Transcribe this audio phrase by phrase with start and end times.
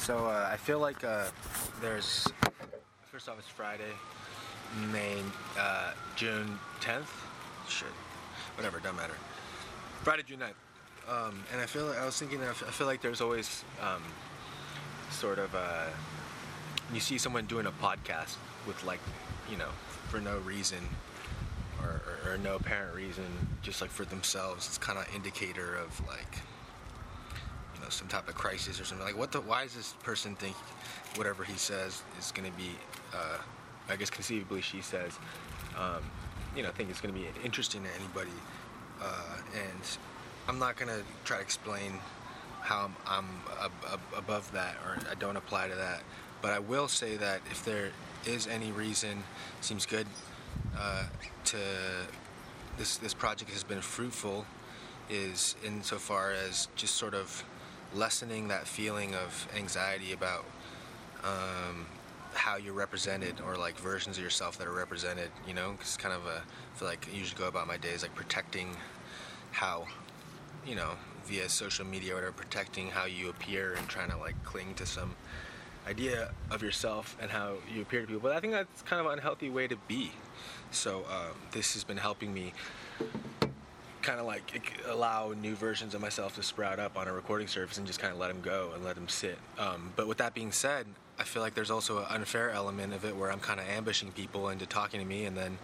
[0.00, 1.26] So uh, I feel like uh,
[1.82, 2.26] there's
[3.12, 3.92] first off it's Friday,
[4.90, 5.18] May
[5.58, 7.04] uh, June 10th.
[7.68, 7.86] Shit,
[8.56, 9.12] whatever, doesn't matter.
[10.02, 11.26] Friday, June 9th.
[11.26, 14.02] Um, and I feel like, I was thinking I feel like there's always um,
[15.10, 15.88] sort of uh,
[16.94, 18.36] you see someone doing a podcast
[18.66, 19.00] with like
[19.50, 19.68] you know
[20.08, 20.78] for no reason
[21.82, 23.26] or, or, or no apparent reason,
[23.60, 24.66] just like for themselves.
[24.66, 26.38] It's kind of indicator of like
[27.90, 29.06] some type of crisis or something.
[29.06, 29.40] Like what the?
[29.40, 30.56] Why does this person think
[31.16, 32.70] whatever he says is going to be?
[33.12, 33.38] Uh,
[33.88, 35.18] I guess conceivably she says,
[35.76, 36.02] um,
[36.56, 38.36] you know, think it's going to be interesting to anybody.
[39.02, 39.98] Uh, and
[40.48, 41.92] I'm not going to try to explain
[42.60, 43.28] how I'm, I'm
[43.60, 46.02] ab- ab- above that or I don't apply to that.
[46.42, 47.90] But I will say that if there
[48.26, 49.24] is any reason,
[49.60, 50.06] seems good
[50.78, 51.04] uh,
[51.46, 51.56] to
[52.78, 54.46] this this project has been fruitful,
[55.10, 57.44] is insofar as just sort of
[57.94, 60.44] lessening that feeling of anxiety about
[61.24, 61.86] um,
[62.34, 65.30] how you're represented or like versions of yourself that are represented.
[65.46, 68.02] You know, it's kind of a I feel like I usually go about my days
[68.02, 68.76] like protecting
[69.52, 69.86] how
[70.66, 70.92] you know
[71.24, 75.14] via social media or protecting how you appear and trying to like cling to some
[75.86, 78.20] idea of yourself and how you appear to people.
[78.20, 80.12] But I think that's kind of an unhealthy way to be.
[80.70, 82.52] So um, this has been helping me
[84.02, 87.78] kind of like allow new versions of myself to sprout up on a recording surface
[87.78, 89.38] and just kind of let them go and let them sit.
[89.58, 90.86] Um, but with that being said,
[91.18, 94.10] I feel like there's also an unfair element of it where I'm kind of ambushing
[94.12, 95.58] people into talking to me, and then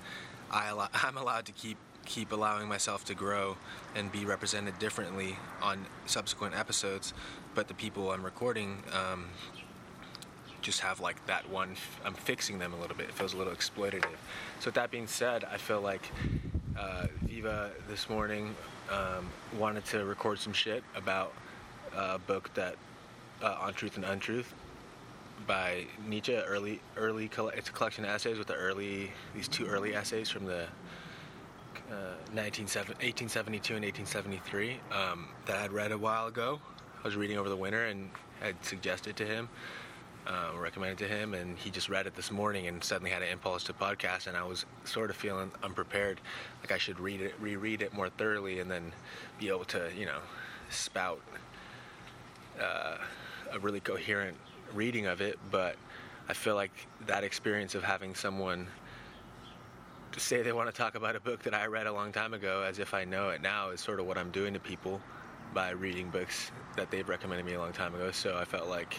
[0.50, 3.56] I allow, I'm allowed to keep keep allowing myself to grow
[3.96, 7.12] and be represented differently on subsequent episodes.
[7.54, 8.82] But the people I'm recording.
[8.92, 9.26] Um,
[10.62, 13.52] just have like that one i'm fixing them a little bit it feels a little
[13.52, 14.16] exploitative
[14.58, 16.10] so with that being said i feel like
[16.78, 18.54] uh, viva this morning
[18.90, 21.32] um, wanted to record some shit about
[21.96, 22.76] a book that
[23.42, 24.54] uh, on truth and untruth
[25.46, 29.94] by nietzsche early early it's a collection of essays with the early these two early
[29.94, 30.66] essays from the
[31.90, 36.60] uh, 1872 and 1873 um, that i'd read a while ago.
[37.02, 38.10] I was reading over the winter and
[38.40, 39.48] had suggested to him
[40.26, 43.28] uh, recommended to him, and he just read it this morning and suddenly had an
[43.28, 44.26] impulse to podcast.
[44.26, 46.20] And I was sort of feeling unprepared,
[46.60, 48.92] like I should read it, reread it more thoroughly, and then
[49.38, 50.18] be able to, you know,
[50.70, 51.20] spout
[52.60, 52.96] uh,
[53.52, 54.36] a really coherent
[54.74, 55.38] reading of it.
[55.50, 55.76] But
[56.28, 56.72] I feel like
[57.06, 58.66] that experience of having someone
[60.16, 62.62] say they want to talk about a book that I read a long time ago,
[62.62, 65.00] as if I know it now, is sort of what I'm doing to people
[65.52, 68.10] by reading books that they've recommended me a long time ago.
[68.10, 68.98] So I felt like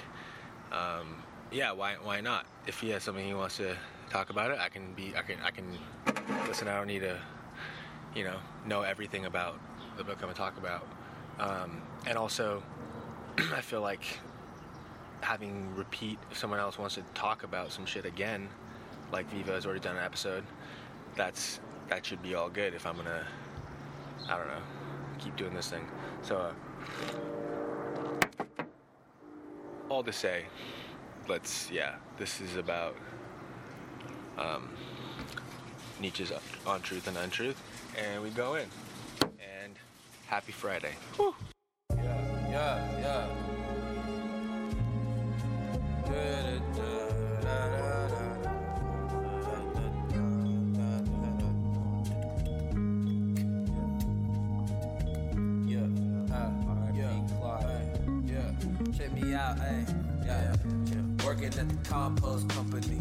[0.71, 2.45] um, yeah, why why not?
[2.65, 3.75] If he has something he wants to
[4.09, 5.77] talk about it, I can be I can I can
[6.47, 6.67] listen.
[6.67, 7.19] I don't need to,
[8.15, 9.59] you know, know everything about
[9.97, 10.87] the book I'm gonna talk about.
[11.39, 12.63] Um, and also,
[13.37, 14.19] I feel like
[15.21, 18.49] having repeat if someone else wants to talk about some shit again,
[19.11, 20.43] like Viva has already done an episode.
[21.15, 23.25] That's that should be all good if I'm gonna
[24.27, 24.61] I don't know
[25.19, 25.85] keep doing this thing.
[26.21, 26.37] So.
[26.37, 27.36] Uh,
[29.89, 30.45] all to say,
[31.27, 32.95] let's yeah, this is about
[34.37, 34.69] um,
[35.99, 36.31] Nietzsche's
[36.65, 37.61] on truth and untruth,
[37.97, 38.67] and we go in.
[39.21, 39.73] And
[40.27, 40.93] happy Friday.
[41.15, 41.35] Whew.
[41.95, 43.47] Yeah, yeah, yeah.
[46.07, 47.86] Check
[61.47, 62.99] Working at the compost company.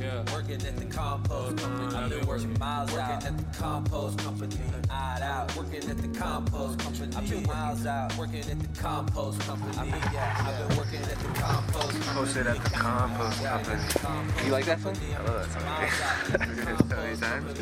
[0.00, 0.24] Yeah.
[0.32, 1.96] Working at the compost oh, company.
[1.96, 3.24] I've been working miles working out.
[3.24, 4.56] at the compost company.
[4.90, 5.56] Eyed out.
[5.56, 7.16] Working at the compost company.
[7.16, 8.18] I've been miles out.
[8.18, 9.78] Working at the compost company.
[9.78, 12.14] I've been, yeah, I've been working at the compost company.
[12.14, 14.44] Posted at the compost company.
[14.44, 14.96] You like that song?
[15.14, 16.40] I love that song.
[16.40, 17.58] Heard it so many times.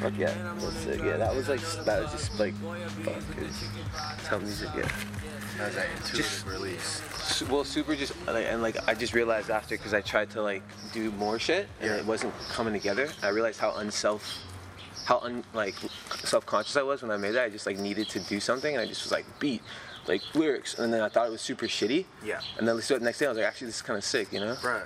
[0.00, 1.00] Fuck yeah, that's sick.
[1.02, 2.54] Yeah, that was like that was just like
[3.02, 3.16] fuck.
[3.36, 4.68] It's music.
[4.74, 4.88] Yeah.
[5.58, 7.02] That was that intuitive Just- release.
[7.22, 10.42] Su- Well, super just like and like I just realized after because I tried to
[10.42, 10.62] like
[10.92, 11.96] do more shit and Yeah.
[11.96, 13.08] it wasn't coming together.
[13.22, 14.22] I realized how unself,
[15.04, 15.74] how un like
[16.24, 17.44] self conscious I was when I made that.
[17.44, 19.62] I just like needed to do something and I just was like beat,
[20.06, 22.06] like lyrics, and then I thought it was super shitty.
[22.24, 22.40] Yeah.
[22.56, 24.32] And then so the next day I was like, actually, this is kind of sick,
[24.32, 24.56] you know?
[24.64, 24.84] Right.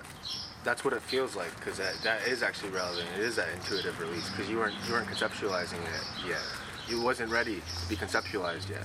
[0.65, 3.09] That's what it feels like because that, that is actually relevant.
[3.19, 6.41] It is that intuitive release because you weren't you weren't conceptualizing it yet.
[6.89, 8.85] You wasn't ready to be conceptualized yet.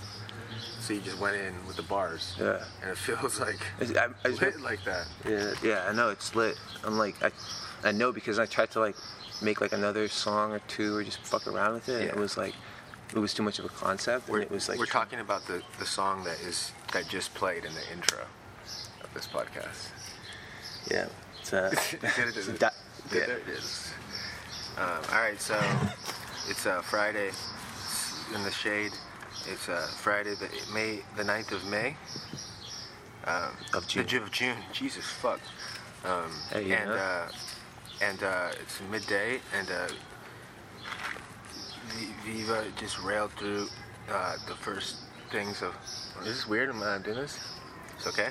[0.88, 2.34] So you just went in with the bars.
[2.40, 2.64] Yeah.
[2.82, 5.06] And it feels like It's- I, I lit like that.
[5.28, 6.58] Yeah, yeah, I know it's lit.
[6.86, 7.32] I'm like, I,
[7.84, 8.96] I know because I tried to like
[9.42, 12.04] make like another song or two or just fuck around with it.
[12.04, 12.54] and It was like,
[13.14, 15.46] it was too much of a concept, We're, and it was like we're talking about
[15.46, 18.20] the, the song that is that just played in the intro.
[19.04, 19.90] of this podcast.
[20.90, 21.08] Yeah.
[21.42, 21.94] It's, uh, it's
[22.48, 22.74] a did di- it.
[23.14, 23.20] Yeah.
[23.24, 23.92] it, it is.
[24.78, 25.60] Um, all right, so
[26.50, 27.32] it's uh, Friday
[28.34, 28.92] in the shade.
[29.50, 31.96] It's uh, Friday, the May, the 9th of May.
[33.26, 34.06] Um, Of June.
[34.06, 34.58] The of June.
[34.74, 35.40] Jesus fuck.
[36.04, 37.28] Um, Hey, and uh,
[38.02, 39.88] and uh, it's midday, and uh,
[42.26, 43.68] Viva just railed through
[44.12, 44.98] uh, the first
[45.32, 45.74] things of.
[46.20, 46.70] This is this weird?
[46.70, 47.40] Am I doing this?
[47.96, 48.30] It's okay.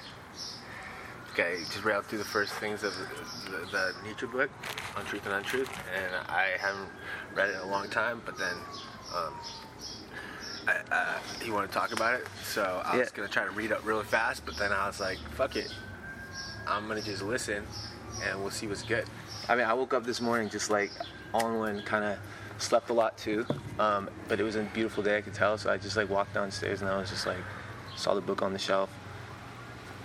[1.33, 4.51] Okay, just railed through the first things of the, the, the Nietzsche book,
[4.97, 6.89] On Truth and Untruth, and I haven't
[7.35, 8.55] read it in a long time, but then
[9.15, 9.35] um,
[10.91, 13.17] uh, he wanted to talk about it, so I was Yeah.
[13.17, 15.71] gonna try to read up really fast, but then I was like, fuck it,
[16.67, 17.67] I'm gonna just listen,
[18.25, 19.05] and we'll see what's good.
[19.49, 20.91] I mean, I woke up this morning just like
[21.33, 22.19] on one, kind of
[22.59, 23.47] slept a lot too.
[23.79, 25.59] Um, but it was a beautiful day, I could tell.
[25.59, 27.37] So I just like walked downstairs and I was just like,
[27.95, 28.91] saw the book on the shelf.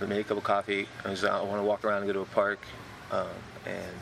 [0.00, 0.86] I made a cup of coffee.
[1.04, 2.58] I was I want to walk around and go to a park,
[3.10, 3.26] um,
[3.66, 4.00] and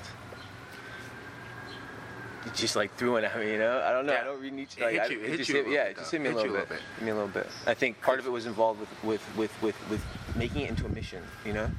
[2.47, 3.53] it just like threw it at me.
[3.53, 4.13] You know, I don't know.
[4.13, 4.21] Yeah.
[4.21, 4.81] I don't read Nietzsche.
[4.81, 6.21] It Like, hit I- you- it hit just you hit, yeah, bit, it just hit
[6.21, 6.71] me a Hit little you a bit.
[6.71, 6.95] little bit.
[6.97, 7.47] Hit me a little bit.
[7.67, 10.05] I think part of it was involved with with with with, with
[10.37, 11.23] making it into a mission.
[11.45, 11.71] You know.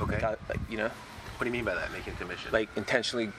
[0.00, 0.14] Okay.
[0.14, 1.90] Like, I- like, you know What do you mean by that?
[1.92, 2.50] Making it into a mission?
[2.52, 3.30] like intentionally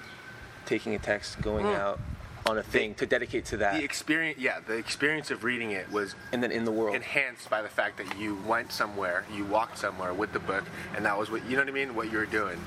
[0.65, 1.75] taking a text, going Mm.
[1.79, 1.99] out
[2.45, 5.89] on a thing to dedicate to that, the experience, yeah, the experience of reading it
[5.91, 6.95] was and then in the world.
[6.95, 10.63] enhanced by the fact that you went somewhere, you walked somewhere with the book,
[10.95, 11.93] and that was what you know what I mean.
[11.95, 12.57] What you were doing.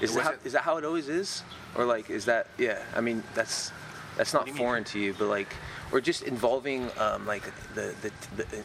[0.00, 1.42] Is that, how, that how it always is,
[1.76, 2.82] or like is that yeah?
[2.94, 3.72] I mean that's
[4.16, 4.58] that's not you mean?
[4.62, 5.54] foreign to you, but like
[5.92, 7.42] or just involving um, like
[7.74, 8.62] the the, the, uh,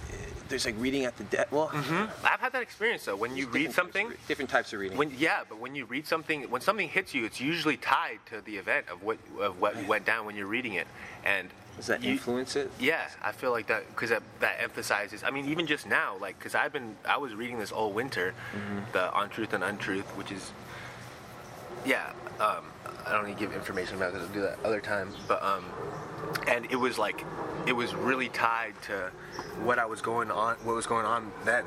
[0.47, 1.51] there's like reading at the debt.
[1.51, 3.15] Well, I've had that experience though.
[3.15, 4.97] When you read different types something, re- different types of reading.
[4.97, 8.41] when yeah, but when you read something, when something hits you, it's usually tied to
[8.41, 10.87] the event of what of what went down when you're reading it,
[11.25, 12.69] and Does that you- influence it?
[12.79, 15.23] Yeah, I feel like that because that, that emphasizes.
[15.23, 18.33] I mean, even just now, like, because I've been, I was reading this all winter,
[18.55, 18.91] Mm-hmm.
[18.93, 20.51] the On Truth and Untruth, which is,
[21.85, 22.65] yeah, um,
[23.05, 24.21] I don't need to give information about it.
[24.21, 25.65] I'll do that other time, but um,
[26.47, 27.23] and it was like,
[27.67, 29.11] it was really tied to
[29.63, 31.65] what I was going on, what was going on then,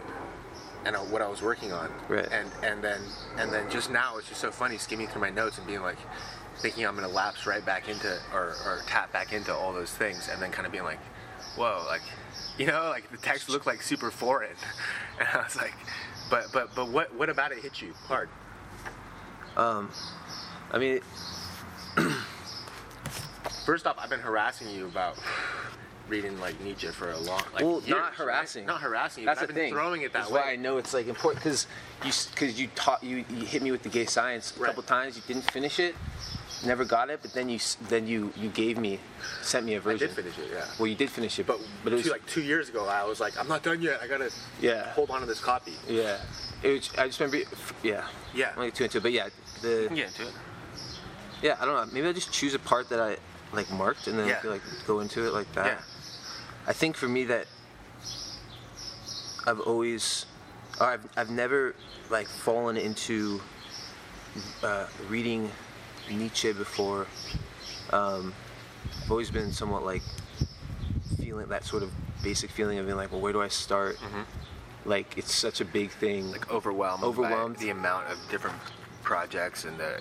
[0.84, 2.28] and uh, what I was working on, Right.
[2.30, 3.00] and and then
[3.36, 5.98] and then just now, it's just so funny skimming through my notes and being like.
[6.60, 10.28] Thinking I'm gonna lapse right back into or, or tap back into all those things,
[10.28, 10.98] and then kind of being like,
[11.54, 12.02] whoa, like,
[12.58, 14.56] you know, like the text looked like super foreign,
[15.20, 15.74] and I was like,
[16.28, 18.28] but but but what what about it hit you hard?
[19.58, 19.90] Um,
[20.72, 21.00] I mean,
[23.66, 25.18] First off, I've been harassing you about
[26.08, 28.14] reading like Nietzsche for a long, like well, years, not right?
[28.14, 28.64] harassing.
[28.64, 29.26] not harassing you.
[29.26, 29.72] That's the I've been thing.
[29.74, 30.40] throwing it that That's way.
[30.40, 31.66] why I know it's like important because
[32.02, 34.68] you because you taught you, you hit me with the gay science a Right.
[34.68, 35.16] couple times.
[35.16, 35.94] You didn't finish it,
[36.64, 37.58] never got it, but then you
[37.90, 39.00] then you you gave me
[39.42, 40.08] sent me a version.
[40.10, 40.64] I did finish it, yeah.
[40.78, 43.04] Well, you did finish it, But, but it was two, like two years ago, I
[43.04, 44.00] was like, I'm not done yet.
[44.02, 44.30] I gotta
[44.62, 44.90] Yeah.
[44.92, 45.74] hold on to this copy.
[45.86, 46.16] yeah.
[46.62, 47.46] It was, I just remember,
[47.82, 48.04] yeah.
[48.34, 48.48] Yeah.
[48.48, 49.28] I'm gonna get too into it, but yeah,
[49.62, 50.32] the get into it.
[51.42, 51.56] yeah.
[51.60, 51.92] I don't know.
[51.94, 53.16] Maybe I'll just choose a part that I
[53.52, 54.36] like marked and then Yeah.
[54.38, 55.66] I feel like go into it like that.
[55.66, 55.78] Yeah.
[56.66, 57.46] I think for me that
[59.46, 60.26] I've always,
[60.80, 61.74] I've, I've never
[62.10, 63.40] like fallen into
[64.62, 65.50] uh, reading
[66.10, 67.06] Nietzsche before.
[67.90, 68.34] Um,
[69.04, 70.02] I've always been somewhat like
[71.16, 71.90] feeling that sort of
[72.22, 73.98] basic feeling of being like, well, where do I start?
[74.84, 76.32] Like it's such a big thing, Mm-hmm.
[76.32, 77.56] Like overwhelmed, Overwhelmed.
[77.56, 78.56] the amount of different
[79.08, 79.92] projects and the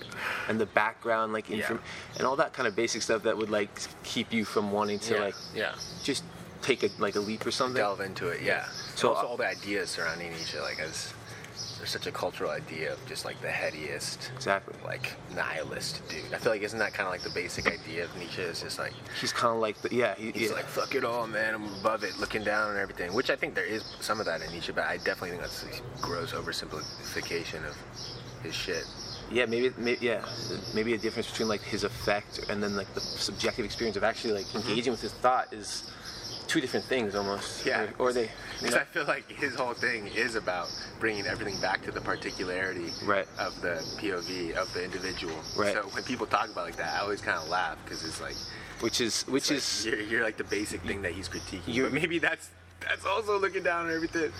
[0.48, 1.78] and the background, like Yeah.
[2.18, 3.70] and all that kind of basic stuff that would like
[4.04, 5.74] keep you from wanting to yeah, like yeah.
[6.02, 6.24] just
[6.60, 7.80] take a like a leap or something.
[7.82, 8.42] delve into it.
[8.42, 8.66] Yeah.
[8.94, 11.14] So, So also all the ideas surrounding Nietzsche, like as
[11.78, 14.74] there's such a cultural idea of just like the headiest, Exactly.
[14.84, 16.34] like nihilist dude.
[16.34, 18.42] I feel like isn't that kind of like the basic idea of Nietzsche?
[18.42, 20.14] Is just like He's kind of like the yeah.
[20.16, 20.56] He, he's yeah.
[20.56, 21.54] like fuck it all, man.
[21.54, 23.14] I'm above it, looking down and everything.
[23.14, 25.62] Which I think there is some of that in Nietzsche, but I definitely think that's
[25.64, 27.76] a gross oversimplification of
[28.42, 28.84] his shit.
[29.30, 30.24] Yeah, maybe, maybe yeah,
[30.74, 34.32] maybe a difference between like his effect and then like the subjective experience of actually
[34.32, 35.90] like engaging with his thought is
[36.46, 37.60] two different things almost.
[37.60, 37.68] Mm-hmm.
[37.68, 37.82] Yeah.
[37.98, 38.22] Or, or they.
[38.22, 38.28] You
[38.62, 40.68] Because I feel like his whole thing is about
[40.98, 43.26] bringing everything back to the particularity Right.
[43.38, 45.34] of the POV of the individual.
[45.56, 45.74] Right.
[45.74, 48.34] So when people talk about like that, I always kind of laugh because it's like,
[48.80, 51.82] which is which like is you're, you're like the basic thing that he's critiquing.
[51.82, 52.48] but maybe that's
[52.80, 54.32] that's also looking down on everything.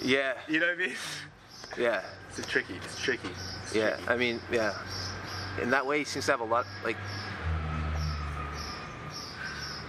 [0.00, 0.96] yeah You know what I mean?
[1.78, 2.02] yeah
[2.38, 2.74] It's tricky.
[2.76, 3.28] It's tricky.
[3.64, 3.90] It's yeah.
[3.90, 4.08] tricky.
[4.08, 4.74] I mean yeah.
[5.60, 6.96] In that way, he seems to have a lot like.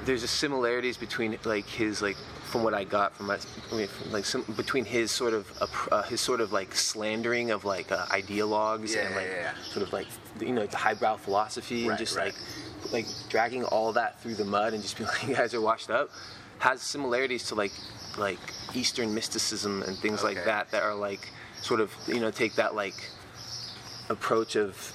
[0.05, 2.17] There's a similarities between like his like
[2.49, 3.37] from what I got from my
[3.71, 5.47] I mean, from, like some, between his sort of
[5.91, 9.63] uh, his sort of like slandering of like uh, ideologues Yeah, and like yeah, yeah.
[9.71, 10.07] sort of like
[10.39, 12.33] you know the highbrow philosophy and just right.
[12.83, 15.61] like like dragging all that through the mud and just being like you guys are
[15.61, 16.09] washed up
[16.57, 17.71] has similarities to like
[18.17, 18.39] like
[18.73, 21.29] Eastern mysticism and things like that that are like
[21.61, 22.95] sort of you know take that like
[24.09, 24.93] approach of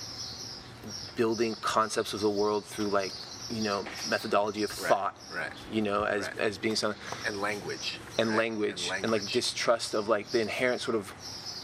[1.17, 3.13] building concepts of the world through like
[3.51, 5.53] you know methodology of Right, thought right.
[5.71, 6.39] you know as Right.
[6.39, 8.39] as being something and language and right?
[8.39, 11.13] language, and like distrust of like the inherent sort of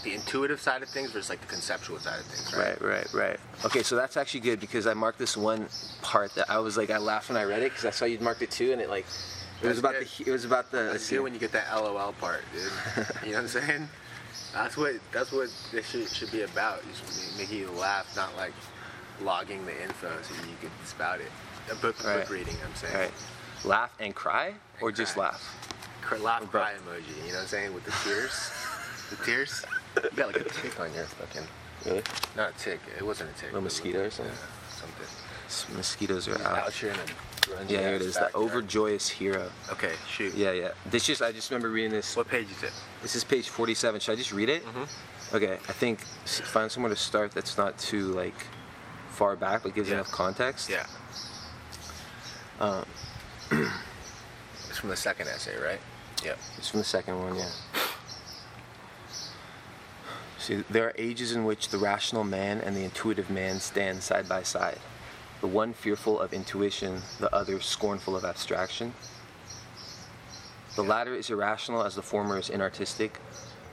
[0.04, 3.14] the intuitive side of things versus like the conceptual side of things right, right right
[3.14, 5.66] right okay so that's actually good because i marked this one
[6.00, 8.20] part that i was like i laughed when i read it because i saw you'd
[8.22, 9.04] marked it too and it like
[9.62, 10.08] it was That's about good.
[10.24, 12.62] the it was about the good when you get that LOL part, dude.
[13.26, 13.88] you know what I'm saying?
[14.52, 16.82] That's what that's what this should, should be about.
[16.86, 18.52] You should be making you laugh, not like
[19.22, 21.30] logging the info so you can spout it.
[21.70, 22.20] A book, Right.
[22.20, 22.94] book reading, I'm saying.
[22.94, 23.12] right
[23.62, 25.42] laugh and cry or just laugh
[26.00, 27.14] Cr- laugh Or cry emoji.
[27.26, 27.74] You know what I'm saying?
[27.74, 28.50] With the tears,
[29.10, 29.62] the tears.
[30.02, 31.46] You got like a tick on your fucking.
[31.84, 32.02] really
[32.36, 32.80] Not a tick.
[32.98, 33.52] It wasn't a tick.
[33.52, 34.34] A mosquito or something?
[34.34, 35.06] Yeah, something.
[35.46, 37.12] S- mosquitoes are out out here in a grungy
[37.68, 40.34] yeah here it is the overjoyous hero Okay, shoot.
[40.34, 42.72] yeah yeah this just i just remember reading this What page is it?
[43.02, 45.36] this is page 47 should i just read it Mm-hmm.
[45.36, 48.34] okay i think find somewhere to start that's not too like
[49.10, 49.96] far back but gives Yeah.
[49.96, 50.86] enough context Yeah.
[52.60, 52.84] um,
[54.68, 55.80] It's from the second essay, right?
[56.24, 56.38] Yep.
[56.58, 57.48] It's from the second one, yeah.
[60.38, 64.28] See, there are ages in which the rational man and the intuitive man stand side
[64.28, 64.78] by side.
[65.40, 68.92] The one fearful of intuition, the other scornful of abstraction.
[70.76, 73.12] The latter is irrational as the former is inartistic.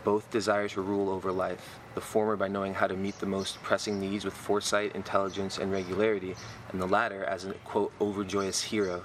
[0.03, 1.79] Both desire to rule over life.
[1.95, 5.71] The former by knowing how to meet the most pressing needs with foresight, intelligence, and
[5.71, 6.35] regularity,
[6.71, 9.03] and the latter as a quote overjoyous hero,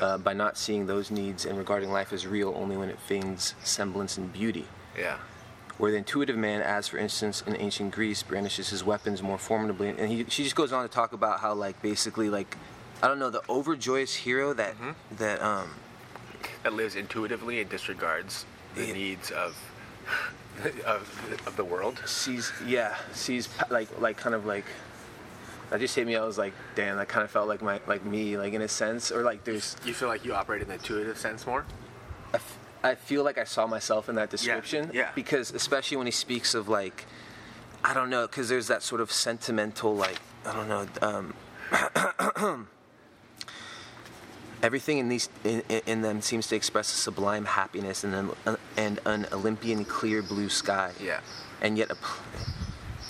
[0.00, 3.54] uh, by not seeing those needs and regarding life as real only when it feigns
[3.64, 4.66] semblance and beauty.
[4.96, 5.18] Yeah.
[5.78, 9.88] Where the intuitive man, as for instance in ancient Greece, brandishes his weapons more formidably,
[9.90, 12.56] and he, she just goes on to talk about how, like, basically, like,
[13.00, 14.74] I don't know, the overjoyous hero that
[15.18, 15.70] that um
[16.64, 18.44] That lives intuitively and disregards
[18.74, 18.92] the Yeah.
[18.92, 19.56] needs of
[20.84, 21.08] of
[21.46, 22.02] of the world.
[22.06, 24.64] sees, yeah, sees like like kind of like.
[25.70, 26.16] That just hit me.
[26.16, 28.68] I was like, damn, that kind of felt like my like me, like in a
[28.68, 29.76] sense, or like there's.
[29.84, 31.64] You feel like you operate in the intuitive sense more?
[32.82, 34.90] I, feel like I saw myself in that description.
[34.94, 35.10] yeah.
[35.14, 37.06] Because especially when he speaks of like,
[37.84, 41.34] I don't know, because there's that sort of sentimental like, I don't know, um,
[44.62, 48.14] everything in these in, in- them seems to express a sublime happiness and
[48.46, 50.92] an and an Olympian clear blue sky.
[51.00, 51.20] Yeah.
[51.60, 51.96] And yet, a,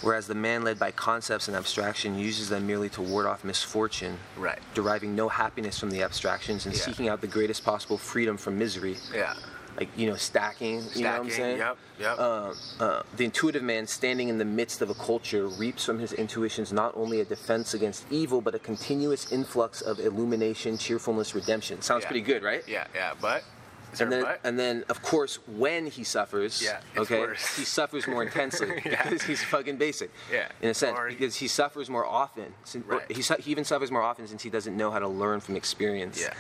[0.03, 4.19] whereas the man led by concepts and abstraction uses them merely to ward off misfortune,
[4.37, 4.59] Right.
[4.75, 6.83] deriving no happiness from the abstractions and Yeah.
[6.83, 9.35] seeking out the greatest possible freedom from misery Yeah.
[9.79, 11.59] Like you know stacking, you know what I'm saying?
[11.59, 12.19] yep, yep.
[12.19, 16.13] Uh, uh, the intuitive man standing in the midst of a culture reaps from his
[16.13, 21.81] intuitions not only a defense against evil but a continuous influx of illumination, cheerfulness, redemption.
[21.81, 22.09] Sounds Yeah.
[22.09, 22.65] pretty good, right?
[22.67, 23.45] Yeah, yeah, but
[23.93, 27.57] is And then, and then, of course, when he suffers, Yeah, okay, worse.
[27.57, 29.03] he suffers more intensely Yeah.
[29.05, 30.11] because he's fucking basic.
[30.31, 30.49] Yeah.
[30.61, 32.53] In a sense, Or- because he suffers more often.
[32.65, 33.11] Since, Right.
[33.11, 35.57] he, su- he even suffers more often since he doesn't know how to learn from
[35.57, 36.21] experience.
[36.21, 36.35] Yeah.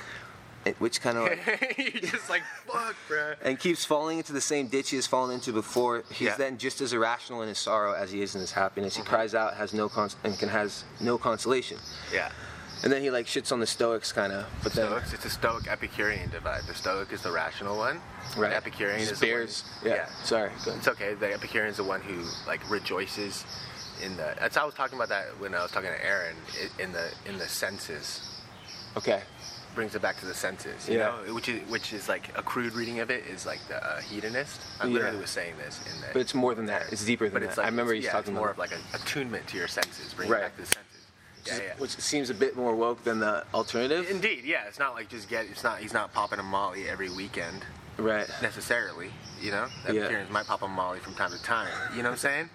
[0.78, 3.36] Which kind of like, You're just like fuck, bruh.
[3.42, 6.04] and keeps falling into the same ditch he has fallen into before.
[6.10, 6.36] He's Yeah.
[6.36, 8.96] then just as irrational in his sorrow as he is in his happiness.
[8.96, 9.10] He mm-hmm.
[9.10, 11.78] cries out, has no cons- and can has no consolation.
[12.12, 12.30] Yeah.
[12.84, 14.46] And then he like shits on the Stoics, kind of.
[14.62, 16.62] But then, Stoics, it's a Stoic Epicurean divide.
[16.68, 18.00] The Stoic is the rational one.
[18.36, 18.50] right?
[18.50, 19.64] The Epicurean Just is the one- bears.
[19.84, 20.06] yeah.
[20.22, 20.50] Sorry.
[20.66, 21.14] It's okay.
[21.14, 23.44] The Epicurean is the one who like rejoices
[24.00, 24.34] in the.
[24.38, 26.36] That's I was talking about that when I was talking to Aaron
[26.78, 28.20] in the in the senses.
[28.96, 29.22] Okay.
[29.74, 31.14] Brings it back to the senses, you Yeah.
[31.26, 34.00] know, which is which is like a crude reading of it is like the uh,
[34.00, 34.60] hedonist.
[34.80, 34.92] I Yeah.
[34.94, 36.08] literally was saying this in the.
[36.12, 36.92] But it's more than that.
[36.92, 38.70] It's deeper than but it's like I remember he's yeah, talking it's more about of
[38.72, 40.42] like an attunement to your senses, bring Right.
[40.42, 40.84] back to the senses.
[41.46, 41.74] Yeah, yeah.
[41.78, 44.10] which seems a bit more woke than the alternative.
[44.10, 44.64] Indeed, yeah.
[44.66, 45.46] It's not like just get.
[45.46, 45.78] It's not.
[45.78, 47.64] He's not popping a Molly every weekend
[47.98, 48.28] right.
[48.42, 49.10] necessarily.
[49.40, 50.00] You know, Yeah.
[50.00, 51.68] Epicureans might pop a Molly from time to time.
[51.94, 52.50] You know what I'm saying?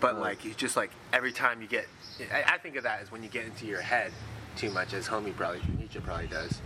[0.00, 1.88] But like, it's just like every time you get.
[2.32, 4.12] I, I think of that as when you get into your head
[4.58, 6.60] too much, as homie probably Nietzsche probably does.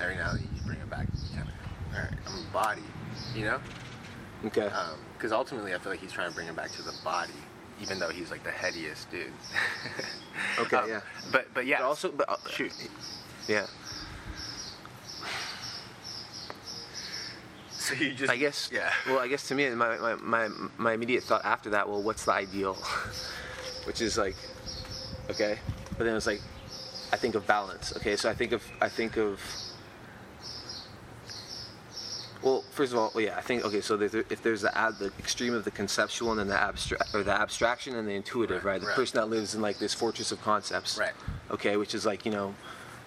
[0.00, 1.06] Every now and then you bring it back.
[1.34, 2.82] Kind of, all right, I'm a body.
[3.34, 3.60] You know?
[4.46, 4.70] Okay.
[5.16, 7.32] Because ultimately, I feel like he's trying to bring him back to the body,
[7.82, 9.32] even though he's like the headiest dude.
[10.58, 11.00] Okay, Um, yeah.
[11.32, 11.78] But but yeah.
[11.78, 12.72] But also, but uh, shoot.
[13.48, 13.66] yeah.
[17.70, 18.30] So you just.
[18.30, 18.70] I guess.
[18.72, 18.90] Yeah.
[19.06, 22.24] Well, I guess to me, my, my, my, my immediate thought after that, well, what's
[22.24, 22.74] the ideal?
[23.84, 24.36] Which is like,
[25.30, 25.58] okay,
[25.98, 26.40] but then it's like,
[27.12, 27.92] I think of balance.
[27.96, 29.40] Okay, so I think of I think of.
[32.42, 33.82] Well, first of all, well, yeah, I think okay.
[33.82, 37.14] So there's, if there's the ab, the extreme of the conceptual and then the abstract,
[37.14, 38.80] or the abstraction and the intuitive, Right, right?
[38.80, 38.96] The right.
[38.96, 41.12] person that lives in like this fortress of concepts, Right.
[41.50, 42.54] Okay, which is like you know,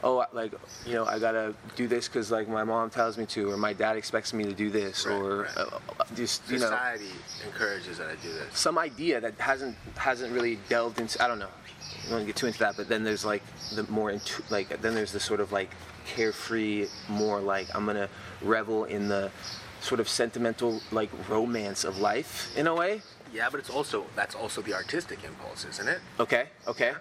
[0.04, 0.54] oh, like
[0.86, 3.74] you know, I gotta do this because like my mom tells me to, or my
[3.74, 5.58] dad expects me to do this, Right, or right.
[5.58, 5.80] uh,
[6.16, 7.10] just you know, Society
[7.44, 8.56] encourages that I do this.
[8.60, 11.24] some idea that hasn't hasn't really delved into.
[11.24, 11.48] I don't know.
[12.04, 13.44] I don't want to get too into that, but then there's like
[13.76, 15.72] the more into like then there's the sort of like
[16.06, 18.10] carefree, more like I'm gonna
[18.42, 19.32] revel in the
[19.82, 23.02] sort of sentimental like romance of life in a way.
[23.34, 26.00] Yeah, but it's also that's also the artistic impulse, isn't it?
[26.20, 26.94] Okay, okay.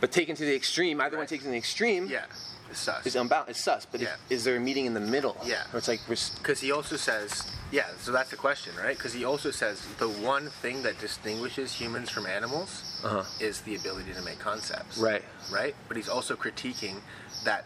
[0.00, 1.28] But taken to the extreme, either one Right.
[1.28, 2.24] taken to the extreme Yeah,
[2.70, 3.06] it's sus.
[3.06, 3.48] It's unbound.
[3.48, 3.86] It's sus.
[3.90, 4.16] But Yeah.
[4.30, 5.36] is there a meeting in the middle?
[5.44, 5.62] Yeah.
[5.70, 8.96] Where it's like Because he also says, yeah, so that's the question, right?
[8.96, 13.24] Because he also says the one thing that distinguishes humans from animals Uh-huh.
[13.40, 14.98] is the ability to make concepts.
[14.98, 15.24] Right.
[15.50, 15.74] Right?
[15.88, 17.00] But he's also critiquing
[17.44, 17.64] that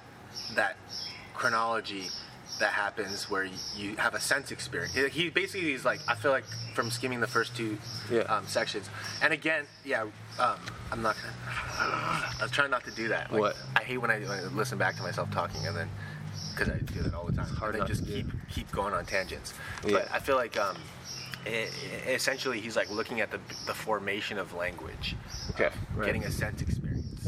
[0.55, 0.77] that
[1.35, 2.11] chronology
[2.61, 3.45] that happens where
[3.77, 4.95] you, have a sense experience.
[4.95, 6.45] He basically he's like, I feel like
[6.75, 7.79] from skimming the first two
[8.11, 8.21] Yeah.
[8.23, 8.89] um, sections,
[9.23, 10.03] and again, yeah,
[10.39, 10.57] um,
[10.91, 11.35] I'm not gonna.
[12.43, 13.33] I'm trying not to do that.
[13.33, 13.57] Like, What?
[13.77, 15.89] I hate when I, when I listen back to myself talking and then
[16.55, 17.47] because I do that all the time.
[17.49, 19.55] It's hard and just keep keep going on tangents.
[19.85, 19.93] Yeah.
[20.01, 20.77] But I feel like um,
[21.47, 21.51] e-
[22.09, 25.17] essentially he's like looking at the the formation of language,
[25.51, 26.07] Okay, of right.
[26.07, 27.22] getting a sense experience.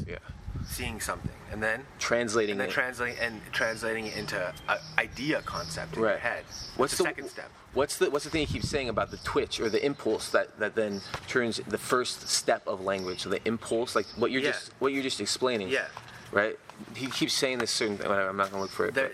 [0.74, 2.72] Seeing something, and then Translating and then it.
[2.72, 6.44] translating and translating it into an idea concept in your head.
[6.76, 7.50] What's the, the second step?
[7.74, 10.58] What's the what's the thing he keeps saying about the twitch or the impulse that,
[10.58, 13.20] that then turns the first step of language?
[13.20, 14.52] So the impulse, like what you're Yeah.
[14.52, 15.68] just what you're just explaining.
[15.68, 15.86] Yeah.
[16.34, 16.58] Right.
[16.96, 17.96] He keeps saying this certain.
[17.98, 18.28] Whatever.
[18.28, 18.94] I'm not gonna look for it.
[18.94, 19.12] There,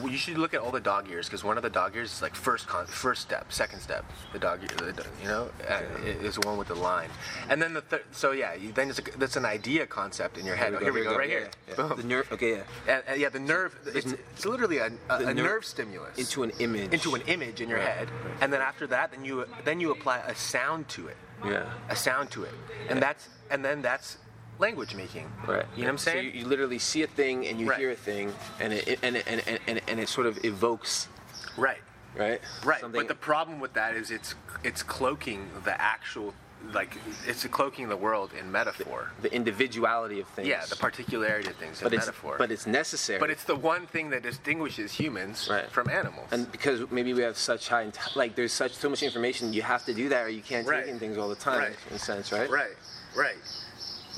[0.00, 2.12] uh, you should look at all the dog ears because one of the dog ears
[2.12, 4.04] is like first con- first step, second step.
[4.32, 7.08] The dog, ear, the, you know, uh, is the one with the line,
[7.48, 8.04] and then the third.
[8.12, 10.72] So yeah, you, then it's a, that's an idea concept in your head.
[10.80, 11.50] Here we go, right yeah, here.
[11.76, 11.94] yeah.
[11.96, 12.30] The nerve.
[12.30, 12.58] Okay.
[12.58, 12.62] Yeah.
[12.94, 13.76] And, and yeah, the nerve.
[13.86, 16.92] It's, it's literally a, a, a ner- nerve stimulus Into an image.
[16.92, 18.34] into an image in your Right, head, right.
[18.42, 21.68] and then after that, then you then you apply a sound to it, Yeah.
[21.88, 22.54] a sound to it,
[22.88, 24.18] and that's and then that's
[24.60, 25.30] language making.
[25.46, 25.64] Right.
[25.74, 26.30] You know what I'm saying?
[26.30, 27.78] So you, you literally see a thing and you Right.
[27.78, 31.08] hear a thing and it and it, and, it, and, and it sort of evokes.
[31.56, 31.78] right.
[32.16, 32.40] Right.
[32.64, 36.34] Right, Something- but the problem with that is it's it's cloaking the actual
[36.74, 39.12] like it's cloaking the world in metaphor.
[39.22, 40.48] the individuality of things.
[40.48, 42.34] Yeah, the particularity of things in But it's metaphor.
[42.36, 43.18] but it's necessary.
[43.20, 45.70] but it's the one thing that distinguishes humans Right.
[45.70, 46.26] from animals.
[46.32, 49.84] and because maybe we have such high like there's such so much information you have
[49.86, 50.84] to do that or you can't Right.
[50.84, 51.76] take in things all the time Right.
[51.90, 52.76] in a sense right right,
[53.14, 53.38] right.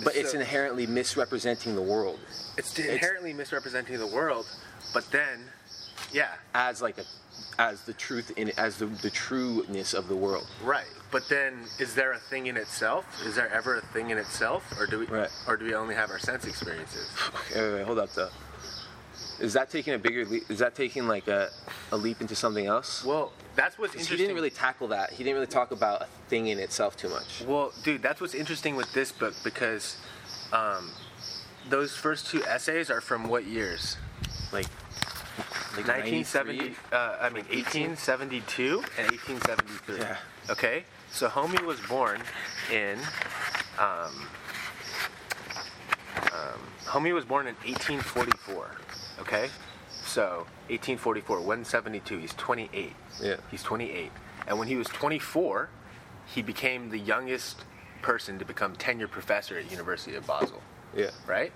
[0.05, 2.19] But it's So- inherently misrepresenting the world
[2.59, 4.47] it's inherently misrepresenting the world,
[4.93, 5.41] but then,
[6.13, 7.05] yeah, as like a
[7.59, 10.87] as the truth in as the, the trueness of the world right.
[11.11, 13.05] But then, is there a thing in itself?
[13.27, 15.29] Is there ever a thing in itself, or do we, Right.
[15.47, 17.07] or do we only have our sense experiences?
[17.51, 18.31] Okay, wait, wait, hold up though
[19.43, 21.51] is that taking a bigger leap is that taking like a,
[21.91, 24.17] a leap into something else Well, that's what's interesting.
[24.17, 27.09] he didn't really tackle that he didn't really talk about a thing in itself too
[27.11, 29.99] much Well, dude, that's what's interesting with this book because
[30.53, 30.91] um,
[31.69, 33.97] those first two essays are from what years?
[34.53, 34.67] like
[35.77, 36.75] like 1970.
[36.93, 39.99] Uh, I mean, 1872 and 1873.
[39.99, 40.17] Yeah.
[40.51, 40.85] Okay.
[41.11, 42.21] So Homie was born
[42.71, 42.99] in.
[43.79, 44.29] Um,
[46.31, 48.77] um, Homie was born in 1844.
[49.23, 49.49] Okay.
[50.05, 52.19] So 1844, 172.
[52.19, 52.93] He's 28.
[53.21, 53.37] Yeah.
[53.51, 54.11] He's 28.
[54.47, 55.69] And when he was 24,
[56.27, 57.65] he became the youngest
[58.03, 60.61] person to become tenured professor at University of Basel
[60.95, 61.53] yeah right?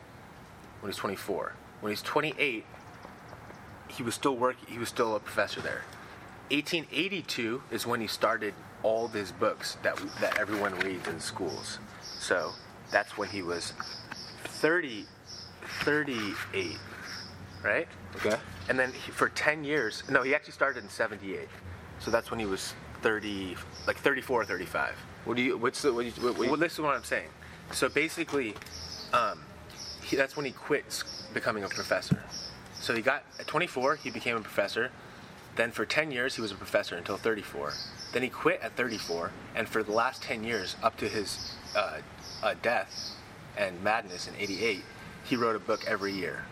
[0.80, 1.52] When he's 24.
[1.80, 2.64] When he's 28,
[3.88, 4.66] he was still working.
[4.68, 5.82] He was still a professor there.
[6.50, 11.78] 1882 is when he started all these books that that everyone reads in schools.
[12.02, 12.52] So
[12.90, 13.72] that's when he was
[14.44, 15.06] 30,
[15.84, 16.76] 38,
[17.62, 17.88] right?
[18.16, 18.36] okay
[18.68, 21.48] And then he, for 10 years, no, he actually started in 78.
[22.00, 24.94] So that's when he was 30, like 34 or 35.
[25.24, 26.80] what do you what's the what, do you, what, what do you- Well, this is
[26.80, 27.28] what I'm saying.
[27.72, 28.54] So basically,
[29.12, 29.40] um,
[30.02, 32.22] he, that's when he quit s- becoming a professor.
[32.80, 34.90] So he got at 24, he became a professor.
[35.56, 37.72] Then for 10 years, he was a professor until 34.
[38.12, 41.98] Then he quit at 34, and for the last 10 years, up to his uh,
[42.42, 43.12] uh, death
[43.56, 44.82] and madness in 88,
[45.24, 46.44] he wrote a book every year,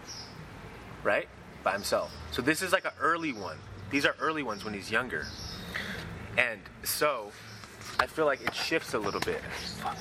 [1.05, 1.29] right,
[1.63, 2.13] by himself.
[2.33, 3.59] So this is like an early one.
[3.91, 5.27] These are early ones when he's younger,
[6.37, 7.31] and so
[8.01, 9.41] I feel like it shifts a little bit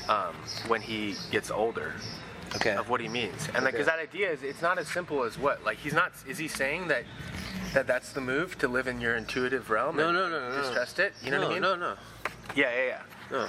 [0.09, 0.33] um,
[0.67, 1.93] when he gets older
[2.55, 3.49] okay of what he means.
[3.53, 5.63] And like, because that idea is, it's not as simple as what.
[5.63, 6.11] Like, he's not.
[6.27, 7.03] Is he saying that
[7.73, 9.95] that that's the move to live in your intuitive realm?
[9.95, 10.61] No, no, no, no, no.
[10.61, 11.13] Distrust it.
[11.23, 11.61] You know no, what I mean?
[11.61, 11.97] No, no no
[12.55, 13.01] Yeah, yeah, yeah.
[13.31, 13.47] no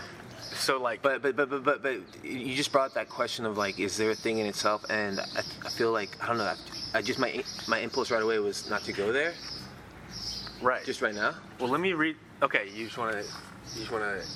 [0.56, 3.56] So like, But but but but but, but you just brought up that question of
[3.58, 4.84] like, is there a thing in itself?
[4.88, 6.44] And I, I feel like I don't know.
[6.44, 9.34] I, I just my my impulse right away was not to go there.
[10.62, 10.84] right.
[10.84, 11.34] Just right now.
[11.58, 12.16] well, let me read.
[12.42, 14.26] Okay, you just want to, you just want to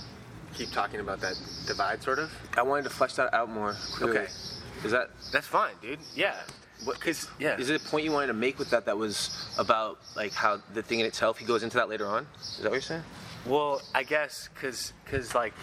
[0.55, 2.33] keep talking about that divide, sort of.
[2.57, 3.73] I wanted to flesh that out more.
[3.75, 4.19] clearly.
[4.19, 4.29] Okay.
[4.85, 5.99] Is that That's fine, dude.
[6.15, 6.35] Yeah.
[6.85, 7.01] What?
[7.01, 7.59] Cause yeah.
[7.59, 10.61] Is it a point you wanted to make with that that was about like how
[10.75, 11.39] the thing in itself?
[11.39, 12.27] He goes into that later on.
[12.41, 13.03] Is that what you're saying?
[13.47, 15.55] Well, I guess because cause like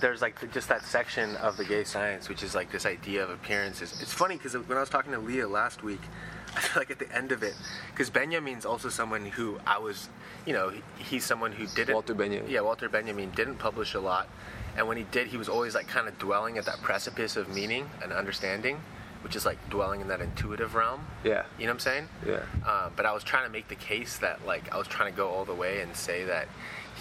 [0.00, 3.30] there's like just that section of the gay science which is like this idea of
[3.30, 4.00] appearances.
[4.00, 6.00] It's funny because when I was talking to Leah last week,
[6.56, 7.54] I feel like at the end of it,
[7.90, 10.08] because Benjamin's also someone who I was,
[10.46, 11.94] you know, he- he's someone who didn't.
[11.94, 12.48] Walter Benjamin.
[12.50, 14.28] Yeah, Walter Benjamin didn't publish a lot,
[14.76, 17.48] and when he did, he was always like kind of dwelling at that precipice of
[17.48, 18.80] meaning and understanding,
[19.22, 21.04] which is like dwelling in that intuitive realm.
[21.24, 21.44] Yeah.
[21.58, 22.08] You know what I'm saying?
[22.26, 22.40] Yeah.
[22.68, 25.16] Um, but I was trying to make the case that like I was trying to
[25.16, 26.46] go all the way and say that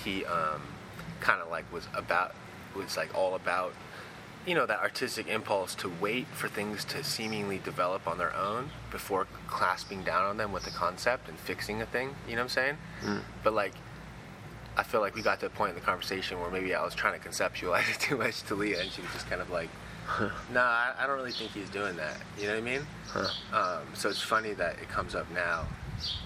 [0.04, 0.62] he um,
[1.20, 2.34] kind of like was about
[2.76, 3.74] was like all about
[4.46, 8.70] you know that artistic impulse to wait for things to seemingly develop on their own
[8.92, 12.16] before clasping down on them with a concept and fixing a thing.
[12.28, 12.78] You know what I'm saying?
[13.44, 13.74] But like.
[14.76, 16.96] I feel like we got to a point in the conversation where maybe I was
[16.96, 19.70] trying to conceptualize it too much to Leah, and she was just kind of like,
[20.52, 22.88] "Nah, I, I don't really think he's doing that." You know what I mean?
[23.54, 25.68] Um, so it's funny that it comes up now,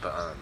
[0.02, 0.38] but um,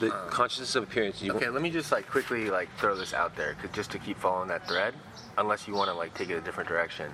[0.00, 1.22] The consciousness of appearance.
[1.22, 1.48] You okay.
[1.48, 4.48] Let me just like quickly like throw this out there, 'cause just to keep following
[4.48, 4.94] that thread,
[5.38, 7.12] unless you want to like take it a different direction.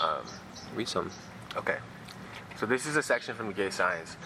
[0.00, 0.24] Um,
[0.74, 1.10] read some.
[1.56, 1.78] okay.
[2.56, 4.16] So this is a section from the Gay Science,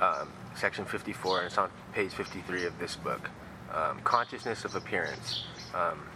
[0.00, 3.28] um, section 54, and it's on page 53 of this book.
[3.74, 5.44] Um, consciousness of appearance.
[5.74, 6.06] Um,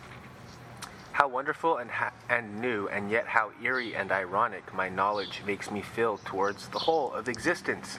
[1.12, 5.70] how wonderful and ha- and new, and yet how eerie and ironic my knowledge makes
[5.70, 7.98] me feel towards the whole of existence!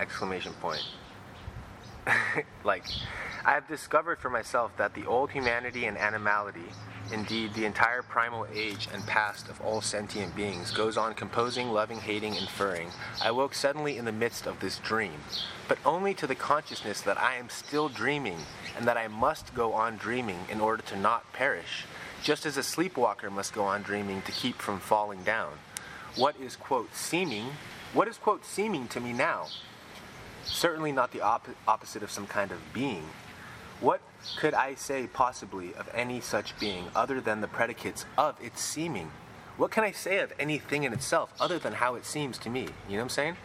[0.00, 0.84] Exclamation point.
[2.64, 2.84] like,
[3.44, 6.72] I have discovered for myself that the old humanity and animality,
[7.12, 11.98] indeed the entire primal age and past of all sentient beings, goes on composing, loving,
[11.98, 12.88] hating, inferring.
[13.22, 15.20] I woke suddenly in the midst of this dream,
[15.68, 18.38] but only to the consciousness that I am still dreaming,
[18.76, 21.84] and that I must go on dreaming in order to not perish,
[22.22, 25.52] just as a sleepwalker must go on dreaming to keep from falling down.
[26.16, 27.46] What is, quote, seeming?
[27.92, 29.48] What is, quote, seeming to me now?
[30.44, 33.04] Certainly not the op- opposite of some kind of being.
[33.80, 34.00] What
[34.36, 39.10] could I say possibly of any such being other than the predicates of its seeming?
[39.56, 42.62] What can I say of anything in itself other than how it seems to me?
[42.88, 43.36] You know what I'm saying?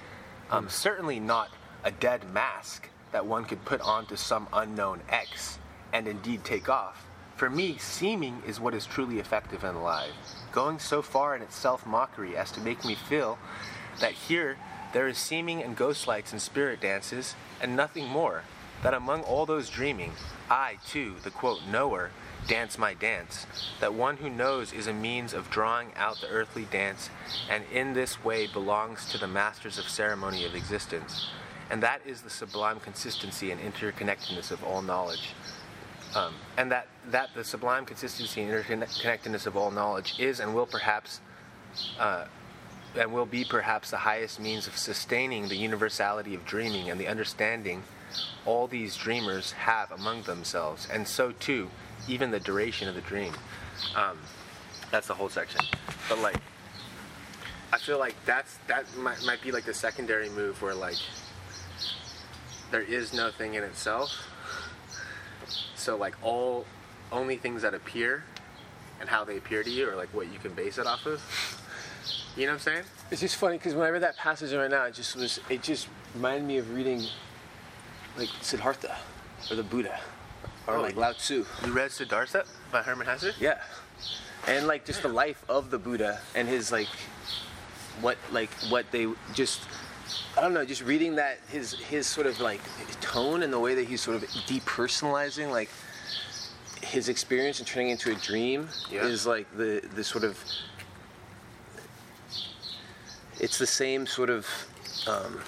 [0.49, 1.49] Um, certainly not
[1.83, 5.59] a dead mask that one could put onto some unknown X
[5.93, 7.05] and indeed take off.
[7.35, 10.11] For me, seeming is what is truly effective and alive,
[10.51, 13.37] going so far in its self mockery as to make me feel
[13.99, 14.57] that here
[14.93, 18.43] there is seeming and ghost lights and spirit dances, and nothing more.
[18.81, 20.13] That among all those dreaming,
[20.49, 22.11] I, too, the quote, knower,
[22.47, 23.45] dance my dance.
[23.81, 27.09] That one who knows is a means of drawing out the earthly dance,
[27.49, 31.27] and in this way belongs to the masters of ceremony of existence.
[31.69, 35.33] And that is the sublime consistency and interconnectedness of all knowledge.
[36.15, 40.65] Um, and that, that the sublime consistency and interconnectedness of all knowledge is and will
[40.65, 41.19] perhaps
[42.97, 47.07] and will be perhaps the highest means of sustaining the universality of dreaming and the
[47.07, 47.83] understanding
[48.45, 51.69] all these dreamers have among themselves, and so too,
[52.07, 53.33] even the duration of the dream.
[53.95, 54.17] Um,
[54.91, 55.61] that's the whole section.
[56.07, 56.37] But like,
[57.71, 60.97] I feel like that's that might, might be like the secondary move where like
[62.71, 64.11] there is no thing in itself.
[65.75, 66.65] So like all
[67.11, 68.23] only things that appear
[68.99, 71.58] and how they appear to you or like what you can base it off of.
[72.39, 72.83] You know what I'm saying?
[73.11, 75.41] It's just funny because when I read that passage right now, it just was.
[75.49, 77.03] It just reminded me of reading,
[78.17, 78.95] like Siddhartha,
[79.51, 79.99] or the Buddha,
[80.65, 81.43] or Oh, like Lao Tzu.
[81.65, 83.33] You read Siddhartha by Hermann Hesse?
[83.41, 83.61] Yeah,
[84.47, 86.87] and like just the life of the Buddha and his like,
[87.99, 89.59] what like what they just.
[90.37, 92.61] I don't know, just reading that his his sort of like
[93.01, 95.69] tone and the way that he's sort of depersonalizing like
[96.81, 99.03] his experience and turning into a dream Yeah.
[99.05, 100.41] is like the the sort of
[103.39, 104.45] it's the same sort of
[105.07, 105.39] um,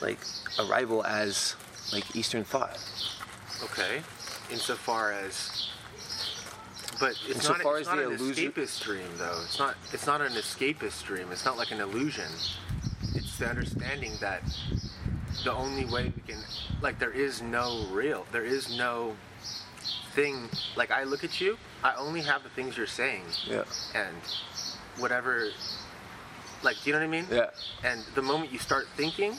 [0.00, 0.18] like
[0.58, 1.56] arrival as
[1.92, 2.78] like Eastern thought.
[3.64, 4.02] Okay.
[4.50, 5.68] Insofar as,
[7.00, 9.40] but it's Insofar not, as it's not the an illusion- escapist dream, though.
[9.44, 9.76] It's not.
[9.92, 11.28] It's not an escapist dream.
[11.32, 12.28] It's not like an illusion.
[13.14, 14.42] It's the understanding that
[15.44, 16.42] the only way we can,
[16.82, 18.26] like, there is no real.
[18.32, 19.16] There is no
[20.14, 20.48] thing.
[20.76, 21.56] Like, I look at you.
[21.82, 23.22] I only have the things you're saying.
[23.46, 23.64] Yeah.
[23.94, 24.16] And
[24.98, 25.48] whatever.
[26.62, 27.26] Like, do you know what I mean?
[27.30, 27.50] Yeah.
[27.84, 29.34] And the moment you start thinking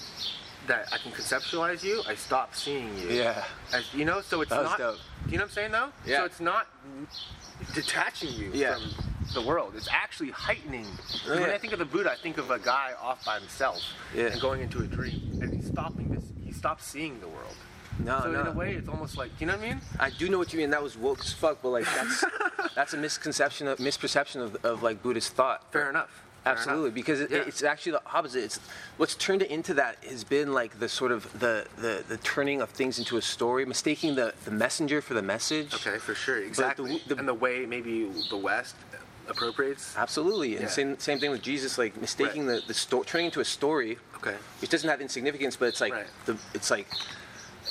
[0.67, 3.09] that I can conceptualize you, I stop seeing you.
[3.09, 3.43] Yeah.
[3.73, 4.77] As, you know, so it's not.
[4.77, 4.97] dope.
[5.25, 5.89] Do you know what I'm saying, though?
[6.05, 6.19] Yeah.
[6.19, 6.67] So it's not
[7.73, 8.75] detaching you Yeah.
[8.75, 9.73] from the world.
[9.75, 10.85] It's actually heightening.
[11.27, 11.43] When.
[11.43, 13.81] I think of the Buddha, I think of a guy off by himself
[14.13, 14.25] Yeah.
[14.27, 16.23] and going into a dream, and he's stopping this.
[16.45, 17.55] He stops seeing the world.
[17.99, 18.41] No, so no.
[18.41, 19.81] in a way, it's almost like, do you know what I mean?
[19.99, 20.71] I do know what you mean.
[20.71, 22.25] That was woke as fuck, but like that's
[22.75, 25.71] that's a misconception, of, misperception of, of like Buddhist thought.
[25.71, 26.23] Fair enough.
[26.45, 27.43] Absolutely, because it, Yeah.
[27.47, 28.43] it's actually the opposite.
[28.43, 28.59] It's
[28.97, 32.61] what's turned it into that has been like the sort of the, the, the turning
[32.61, 35.73] of things into a story, mistaking the, the messenger for the message.
[35.73, 37.01] Okay, for sure, exactly.
[37.07, 38.75] the- and the way maybe the West
[39.29, 39.95] appropriates.
[39.97, 40.69] Absolutely, and Yeah.
[40.69, 42.59] same same thing with Jesus, like mistaking Right.
[42.61, 44.35] the the story, turning into a story, Okay.
[44.59, 46.07] which doesn't have insignificance, but it's like Right.
[46.25, 46.87] the it's like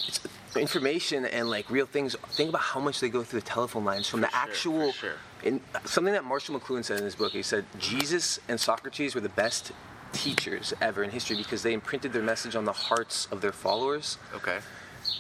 [0.09, 0.19] it's
[0.61, 2.17] information and like real things.
[2.31, 4.93] Think about how much they go through the telephone lines from the sure, for actual.
[4.93, 5.13] sure.
[5.43, 9.21] In, something that Marshall McLuhan said in his book, he said Jesus and Socrates were
[9.21, 9.73] the best
[10.13, 14.19] teachers ever in history because they imprinted their message on the hearts of their followers,
[14.35, 14.59] Okay.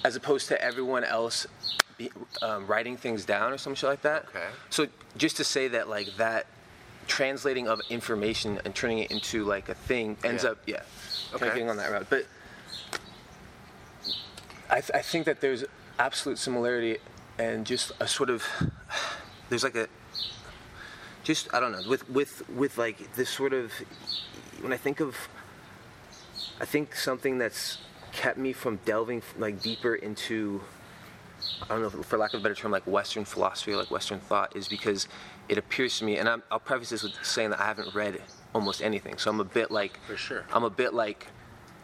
[0.04, 1.46] as opposed to everyone else
[1.96, 2.10] be,
[2.42, 4.26] um, writing things down or some shit like that.
[4.28, 4.46] Okay.
[4.70, 6.46] So just to say that like that
[7.08, 10.50] translating of information and turning it into like a thing ends Yeah.
[10.50, 11.46] up yeah, kind Okay.
[11.48, 12.06] of getting on that route.
[12.08, 12.26] But
[14.70, 15.64] I, th- I think that there's
[15.98, 16.98] absolute similarity
[17.38, 18.44] and just a sort of
[19.48, 19.88] there's like a
[21.22, 23.72] just I don't know with with with like this sort of
[24.60, 25.16] when I think of
[26.60, 27.78] I think something that's
[28.12, 30.60] kept me from delving like deeper into
[31.62, 34.20] I don't know, for lack of a better term, like Western philosophy or like Western
[34.20, 35.08] thought, is because
[35.48, 38.20] it appears to me, and I'm, I'll preface this with saying that I haven't read
[38.54, 40.44] almost anything, so I'm a bit like, For sure.
[40.52, 41.26] I'm a bit like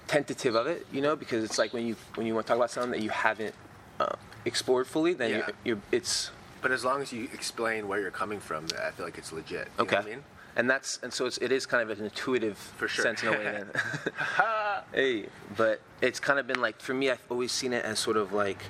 [0.09, 2.57] tentative of it, you know, because it's like when you when you want to talk
[2.57, 3.55] about something that you haven't
[4.01, 5.37] uh, explored fully, then Yeah.
[5.37, 6.31] you're, you're it's
[6.63, 9.69] But as long as you explain where you're coming from, I feel like it's legit.
[9.79, 9.97] Okay.
[9.97, 10.25] I mean?
[10.57, 13.05] And that's and so it's, it is kind of an intuitive For sure.
[13.05, 13.45] sense in a way.
[13.45, 13.71] Then.
[14.93, 18.17] hey, but it's kind of been like for me, I've always seen it as sort
[18.17, 18.63] of like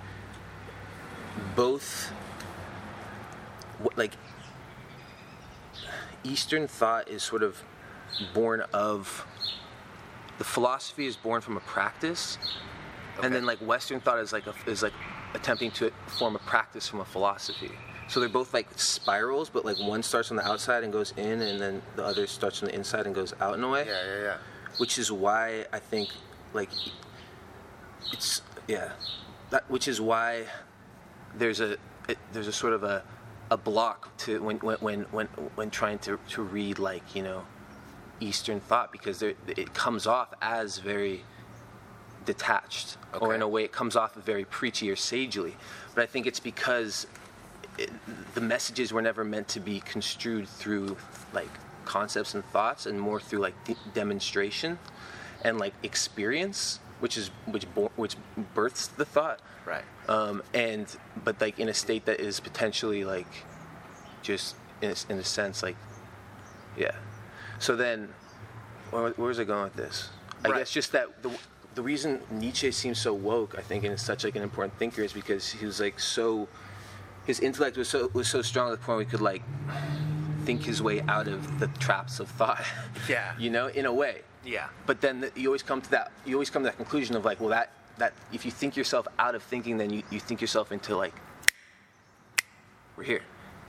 [1.57, 2.13] both
[3.97, 4.15] like
[6.25, 7.63] Eastern thought is sort of
[8.35, 9.25] born of
[10.39, 12.39] the philosophy is born from a practice,
[13.23, 14.93] and then like Western thought is like a, is like
[15.35, 17.71] attempting to form a practice from a philosophy.
[18.09, 21.43] So they're both like spirals, but like one starts on the outside and goes in,
[21.43, 24.03] and then the other starts on the inside and goes out in a way Yeah,
[24.07, 24.37] yeah, yeah.
[24.79, 26.11] which is why I think
[26.55, 26.71] like
[28.13, 28.93] it's yeah
[29.51, 30.45] that which is why
[31.37, 31.73] there's a
[32.09, 33.03] it, there's a sort of a
[33.51, 37.45] a block to when when when when, when trying to to read like you know
[38.21, 41.23] Eastern thought because it comes off as very
[42.25, 45.57] detached or in a way it comes off very preachy or sagely.
[45.95, 47.07] But I think it's because
[47.79, 47.91] it,
[48.35, 50.97] the messages were never meant to be construed through
[51.33, 51.49] like
[51.85, 54.79] concepts and thoughts and more through like de- demonstration
[55.43, 58.17] and like experience which is which bo- which
[58.55, 59.41] births the thought.
[59.65, 59.85] Right.
[60.09, 60.87] um, and
[61.25, 63.27] but like in a state that is potentially like
[64.23, 65.77] just in a, in a sense like
[66.77, 66.93] yeah
[67.59, 68.09] so then
[68.91, 70.09] where, where's I going with this
[70.45, 71.31] I guess just that the
[71.75, 75.03] the reason Nietzsche seems so woke I think and is such like an important thinker
[75.03, 76.49] is because he was like so
[77.27, 79.43] his intellect was so was so strong at the point where he could like
[80.45, 82.65] think his way out of the traps of thought
[83.09, 83.35] Yeah.
[83.39, 84.69] you know in a way Yeah.
[84.87, 87.25] but then the, you always come to that you always come to that conclusion of
[87.25, 90.41] like well that that if you think yourself out of thinking then you, you think
[90.41, 91.15] yourself into like
[92.97, 93.21] we're here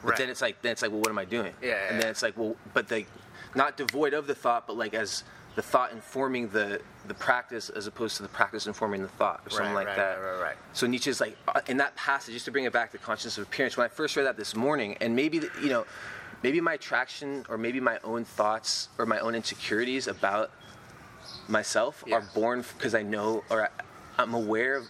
[0.02, 0.18] but Right.
[0.18, 2.02] then it's like then it's like well what am i doing Yeah, yeah, and yeah.
[2.02, 3.08] then it's like well but like
[3.56, 5.24] not devoid of the thought but like as
[5.56, 9.50] the thought informing the the practice as opposed to the practice informing the thought or
[9.50, 10.56] something Right, like right, that right, right, right.
[10.74, 13.44] so Nietzsche's like uh, in that passage, just to bring it back to consciousness of
[13.46, 13.76] appearance.
[13.76, 15.86] When I first read that this morning, and maybe the- you know,
[16.44, 20.52] maybe my attraction or maybe my own thoughts or my own insecurities about
[21.48, 22.18] myself Yeah.
[22.18, 23.70] are born because I know or I,
[24.20, 24.86] I'm aware of,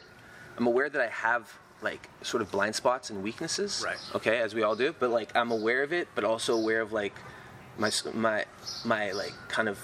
[0.57, 3.81] I'm aware that I have like sort of blind spots and weaknesses.
[3.85, 3.97] Right.
[4.15, 4.93] Okay, as we all do.
[4.99, 7.13] But like I'm aware of it, but also aware of like
[7.79, 8.45] my my
[8.85, 9.79] my like kind of.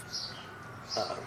[0.97, 1.17] Um,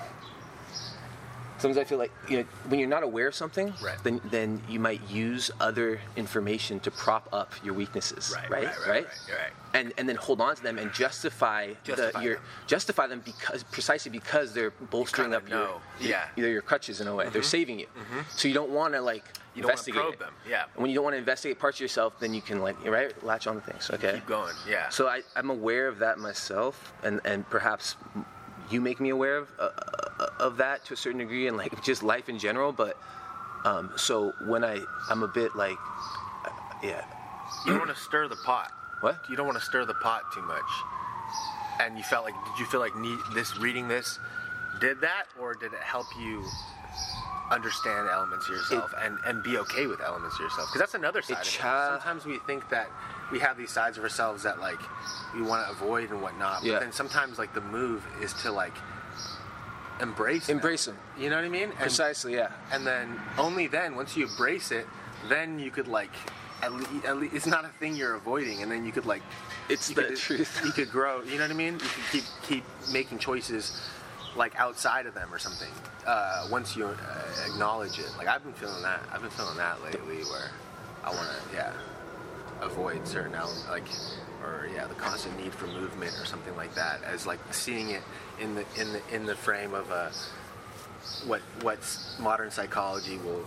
[1.59, 3.99] Sometimes I feel like you know when you're not aware of something, Right.
[4.05, 8.65] then then you might use other information to prop up your weaknesses, Right, right?
[8.67, 9.53] right, right, right, right.
[9.75, 12.45] And and then hold on to them and justify, Justify the, your them.
[12.67, 15.81] justify them because precisely because they're bolstering up your know.
[16.01, 16.23] Yeah.
[16.23, 16.41] Mm-hmm.
[16.41, 17.29] either your crutches in a way.
[17.29, 17.87] They're saving you.
[18.37, 20.65] So you don't want to like You don't investigate probe them, yeah.
[20.75, 23.13] And when you don't want to investigate parts of yourself, then you can like right
[23.25, 23.91] latch on to things.
[23.91, 24.15] Okay.
[24.15, 24.55] Keep going.
[24.69, 24.89] Yeah.
[24.91, 27.97] So I, I'm aware of that myself, and, and perhaps
[28.71, 29.71] you make me aware of, uh,
[30.21, 32.73] uh, of that to a certain degree, and like just life in general.
[32.73, 32.97] But
[33.65, 35.79] um, so when I I'm a bit like,
[36.45, 36.51] uh,
[36.83, 37.05] yeah,
[37.65, 38.73] you don't want to stir the pot.
[39.01, 39.21] What?
[39.31, 40.71] You don't want to stir the pot too much.
[41.81, 44.19] And you felt like, did you feel like ne- this reading this
[44.81, 46.45] did that, or did it help you
[47.51, 50.69] understand elements of yourself and, and be okay with elements of yourself?
[50.69, 51.61] Because that's another side of it.
[51.61, 52.91] Sometimes we think that
[53.31, 54.81] we have these sides of ourselves that like
[55.35, 56.65] we want to avoid and whatnot.
[56.65, 56.75] Yeah.
[56.75, 58.75] But then sometimes like the move is to like
[60.01, 60.57] embrace them.
[60.57, 60.97] Embrace them.
[61.19, 61.71] You know what I mean?
[61.71, 62.53] And- precisely, yeah.
[62.73, 64.87] and then only then once you embrace it
[65.29, 66.11] then you could like
[66.63, 69.23] at least, at least it's not a thing you're avoiding, and then you could like
[69.69, 70.61] It's you the could, truth.
[70.65, 71.23] You could grow.
[71.23, 71.75] You know what I mean?
[71.75, 73.81] You could keep keep making choices
[74.37, 75.71] like outside of them or something.
[76.07, 76.97] Uh, once you uh,
[77.47, 79.01] acknowledge it, like I've been feeling that.
[79.13, 80.51] I've been feeling that lately, where
[81.05, 81.73] I want to yeah
[82.61, 83.87] avoid certain elements, like
[84.43, 88.03] or yeah the constant need for movement or something like that, as like seeing it
[88.41, 90.13] in the in the in the frame of a
[91.27, 91.79] what what
[92.19, 93.45] modern psychology will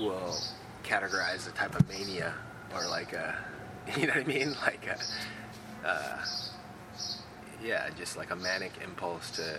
[0.00, 0.36] will
[0.84, 2.34] categorize a type of mania
[2.74, 3.36] or like a
[3.96, 4.54] you know what I mean?
[4.62, 6.24] Like a uh,
[7.62, 9.58] yeah just like a manic impulse to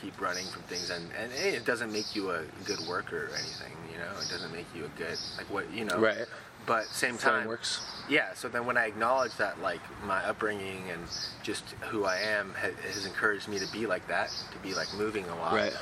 [0.00, 3.72] keep running from things and and it doesn't make you a good worker or anything
[3.90, 4.10] you know?
[4.22, 5.98] It doesn't make you a good like what you know?
[5.98, 6.26] Right.
[6.66, 7.80] But same time Frameworks.
[8.08, 11.02] yeah so then when i acknowledge that like my upbringing and
[11.42, 14.92] just who i am ha- has encouraged me to be like that to be like
[14.94, 15.72] moving a lot Right.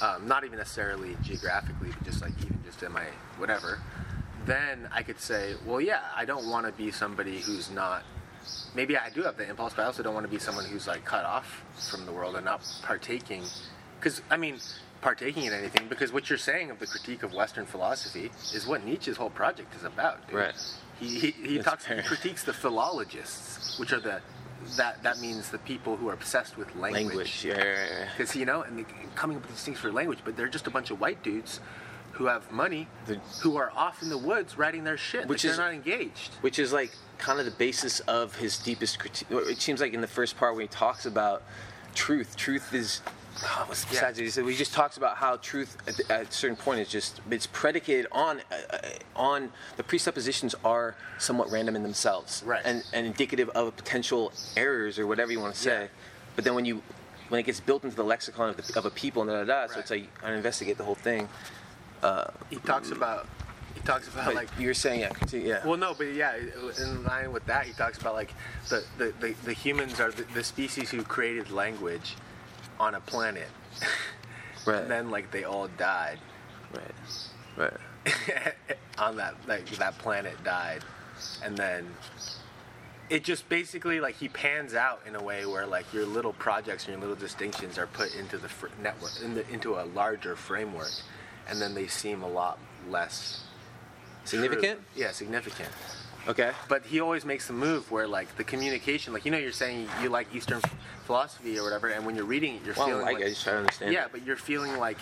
[0.00, 3.06] um, not even necessarily geographically but just like even just in my
[3.38, 3.80] whatever
[4.46, 8.02] then i could say well yeah i don't want to be somebody who's not
[8.74, 10.86] maybe i do have the impulse but i also don't want to be someone who's
[10.86, 13.42] like cut off from the world and not partaking
[13.98, 14.56] because i mean
[15.02, 18.84] partaking in anything because what you're saying of the critique of western philosophy is what
[18.84, 20.36] nietzsche's whole project is about dude.
[20.36, 20.54] Right.
[20.98, 24.20] he, he, he That's talks he critiques the philologists which are the
[24.76, 27.44] that that means the people who are obsessed with Language.
[27.44, 28.08] Yeah, yeah, yeah.
[28.16, 28.84] because you know, and they-
[29.16, 31.58] coming up with these things for language, but they're just a bunch of white dudes
[32.12, 35.26] who have money, The- who are off in the woods writing their shit.
[35.26, 36.34] Which like, is- they're not engaged.
[36.42, 39.26] which is like kind of the basis of his deepest critique.
[39.30, 41.42] It seems like in the first part when he talks about
[41.94, 43.00] truth, truth is.
[43.44, 44.08] Oh, what's Yeah.
[44.08, 44.16] it?
[44.16, 48.06] He just talks about how truth at, at a certain point is just it's predicated
[48.12, 48.78] on uh, uh,
[49.16, 52.62] on the presuppositions are somewhat random in themselves, Right.
[52.64, 55.82] And and indicative of potential errors or whatever you want to say.
[55.82, 55.88] Yeah.
[56.36, 56.82] But then when you
[57.28, 59.66] when it gets built into the lexicon of, the, of a people and da da
[59.66, 61.28] da, so it's like I investigate the whole thing.
[62.50, 63.26] He talks about,
[63.74, 64.48] he talks about But like.
[64.58, 65.66] you were saying, yeah, continue, yeah.
[65.66, 66.34] Well, no, but yeah,
[66.78, 68.34] in line with that, he talks about like
[68.68, 72.16] the the, the, the humans are the, the species who created language
[72.82, 73.48] on a planet,
[74.66, 76.18] right, and then like they all died
[76.74, 77.72] right,
[78.04, 78.54] right.
[78.98, 80.82] on that like that planet died,
[81.44, 81.86] and then
[83.08, 86.84] it just basically like he pans out in a way where like your little projects
[86.86, 90.34] and your little distinctions are put into the fr- network in the, into a larger
[90.34, 90.92] framework,
[91.48, 93.44] and then they seem a lot less
[94.24, 94.80] Significant?
[94.80, 95.02] true.
[95.02, 95.68] Yeah, significant.
[96.28, 96.52] Okay.
[96.68, 99.88] But he always makes the move where like the communication, like you know, you're saying
[100.02, 100.60] you like Eastern
[101.04, 103.24] philosophy or whatever, and when you're reading it, you're Well, feeling like like.
[103.24, 103.92] I just try to understand.
[103.92, 104.98] yeah, but you're feeling like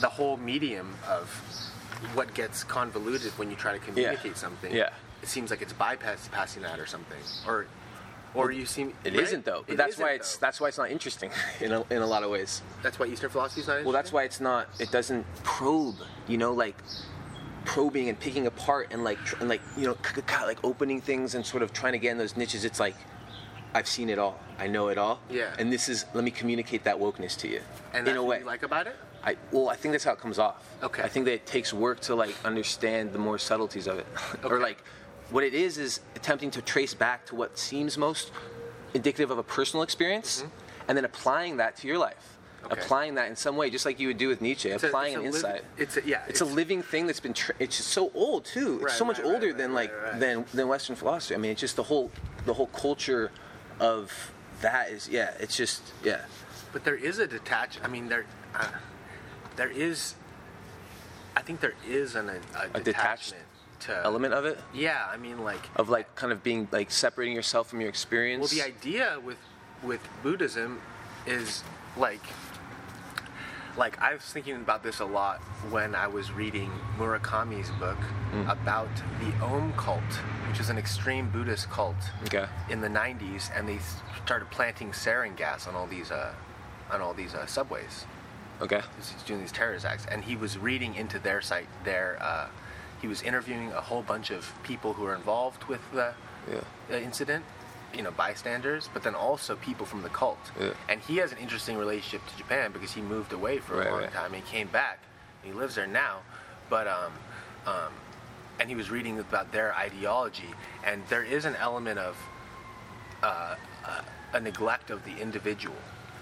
[0.00, 1.28] the whole medium of
[2.14, 4.74] what gets convoluted when you try to communicate something.
[4.74, 4.90] Yeah.
[5.22, 7.18] It seems like it's bypass passing that or something.
[7.46, 7.66] Or
[8.34, 9.30] or you seem It right?
[9.30, 9.62] not though.
[9.66, 10.46] But It that's isn't, why it's though.
[10.46, 11.30] that's why it's not interesting
[11.60, 12.62] in a, in a lot of ways.
[12.82, 14.68] that's why Eastern philosophy is not Well, that's why it's not.
[14.80, 15.96] It doesn't probe.
[16.26, 16.76] You know, like
[17.64, 21.00] probing and picking apart and like tr- and like you know k- k- like opening
[21.00, 22.64] things and sort of trying to get in those niches.
[22.64, 22.96] It's like
[23.74, 24.38] I've seen it all.
[24.58, 25.20] I know it all.
[25.30, 25.54] Yeah.
[25.58, 27.60] And this is let me communicate that wokeness to you.
[27.92, 28.38] and in that's a what way.
[28.40, 28.96] you like about it.
[29.24, 30.68] I well, I think that's how it comes off.
[30.82, 31.02] Okay.
[31.02, 34.06] I think that it takes work to like understand the more subtleties of it,
[34.44, 34.48] okay.
[34.48, 34.82] or like
[35.30, 38.32] what it is is attempting to trace back to what seems most
[38.94, 40.88] indicative of a personal experience, mm-hmm.
[40.88, 42.38] and then applying that to your life.
[42.64, 42.80] Okay.
[42.80, 45.14] Applying that in some way, just like you would do with Nietzsche, It's a- applying
[45.14, 45.64] it's an a liv- insight.
[45.78, 46.22] it's a, yeah.
[46.28, 47.34] It's, a living thing that's been.
[47.34, 48.74] Tra- it's just so old too.
[48.76, 51.34] It's Right, so much right, older right, than like than than Western philosophy.
[51.34, 52.10] I mean, it's just the whole
[52.46, 53.30] the whole culture
[53.80, 55.32] of that is yeah.
[55.40, 56.20] It's just yeah.
[56.72, 57.78] But there is a detach.
[57.82, 58.66] I mean, there, uh,
[59.56, 60.14] there is.
[61.36, 62.32] I think there is an, a,
[62.74, 63.42] A detached detachment
[63.80, 67.34] to Element of it Yeah, I mean, like, of like kind of being like separating
[67.34, 68.40] yourself from your experience.
[68.54, 69.38] well, the idea with
[69.82, 70.80] with Buddhism
[71.26, 71.64] is
[71.96, 72.22] like,
[73.76, 77.98] like I was thinking about this a lot when I was reading Murakami's book
[78.32, 78.50] Mm.
[78.50, 78.88] about
[79.20, 80.00] the Aum cult,
[80.48, 82.46] which is an extreme Buddhist cult Okay.
[82.70, 83.78] in the '90s, and they
[84.24, 86.32] started planting sarin gas on all these uh,
[86.90, 88.06] on all these uh, subways.
[88.62, 88.80] Okay.
[88.96, 91.66] He's doing these terrorist acts, and he was reading into their site.
[91.84, 92.46] Their uh,
[93.02, 96.14] he was interviewing a whole bunch of people who were involved with the,
[96.50, 96.60] Yeah.
[96.88, 97.44] the incident,
[97.94, 100.38] you know, bystanders, but then also people from the cult.
[100.60, 100.70] Yeah.
[100.88, 103.90] And he has an interesting relationship to Japan because he moved away for Right, a
[103.90, 104.12] long right.
[104.12, 104.34] time.
[104.34, 104.98] And he came back.
[105.42, 106.18] And he lives there now,
[106.70, 107.12] but um,
[107.66, 107.92] um,
[108.60, 110.48] and he was reading about their ideology,
[110.86, 112.16] and there is an element of
[113.24, 114.00] uh, uh,
[114.34, 115.74] a neglect of the individual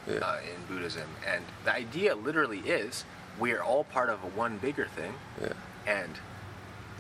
[0.09, 0.21] Yeah.
[0.21, 1.07] uh, in Buddhism.
[1.27, 3.05] And the idea literally is
[3.39, 5.53] we are all part of a one bigger thing, Yeah.
[5.87, 6.19] and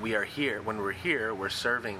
[0.00, 0.60] we are here.
[0.60, 1.98] When we're here, we're serving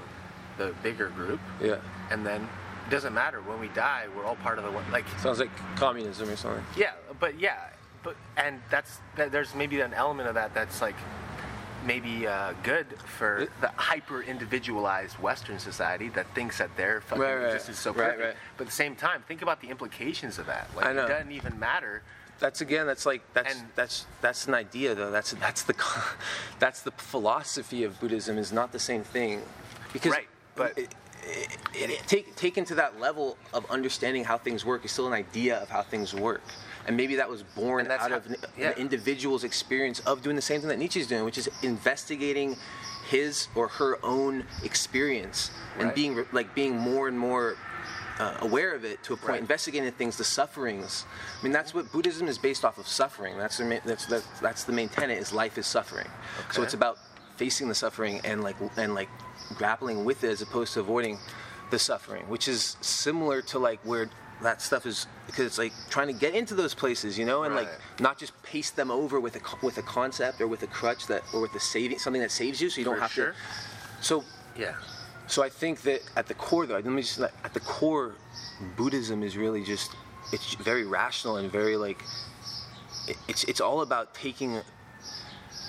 [0.58, 1.76] the bigger group, Yeah.
[2.10, 2.46] and then
[2.91, 4.07] it doesn't matter when we die.
[4.16, 4.84] We're all part of the one.
[4.91, 6.64] Like Sounds like communism or something.
[6.76, 7.57] yeah, but yeah,
[8.03, 10.97] but and that's that, there's maybe an element of that that's like
[11.86, 17.34] maybe uh, good for the hyper individualized Western society that thinks that their fucking Right,
[17.36, 17.45] right.
[17.47, 18.20] existence is so perfect.
[18.20, 18.34] right.
[18.57, 20.68] But at the same time, think about the implications of that.
[20.74, 22.03] Like it doesn't even matter.
[22.41, 22.86] That's again.
[22.88, 25.12] That's like that's And- that's that's an idea though.
[25.12, 25.76] That's that's the
[26.59, 29.43] that's the philosophy of Buddhism is not the same thing,
[29.93, 30.26] because Right,
[30.57, 34.92] but- it, it, it, take taken to that level of understanding how things work is
[34.92, 36.42] still an idea of how things work,
[36.86, 38.70] and maybe that was born out how- of an, yeah.
[38.70, 42.56] an individual's experience of doing the same thing that Nietzsche's doing, which is investigating
[43.08, 47.56] his or her own experience and being like being more and more
[48.18, 49.40] uh, aware of it to a point, Right.
[49.40, 51.06] investigating things, the sufferings.
[51.40, 53.38] I mean, that's what Buddhism is based off of suffering.
[53.38, 56.06] That's the main, that's, that's that's the main tenet is life is suffering.
[56.52, 56.98] So it's about
[57.41, 59.09] facing the suffering and like and like
[59.61, 61.16] grappling with it as opposed to avoiding
[61.70, 64.11] the suffering, which is similar to like where
[64.43, 67.55] that stuff is because it's like trying to get into those places, you know, and
[67.55, 71.07] like not just paste them over with a with a concept or with a crutch
[71.07, 73.32] that or with a saving something that saves you, so you don't For have sure.
[73.32, 74.05] to.
[74.05, 74.14] So
[74.64, 74.74] Yeah.
[75.26, 78.14] so I think that at the core, though, let me just like, at the core,
[78.76, 79.91] Buddhism is really just
[80.34, 82.01] it's very rational and very like
[83.09, 84.53] it- it's it's all about taking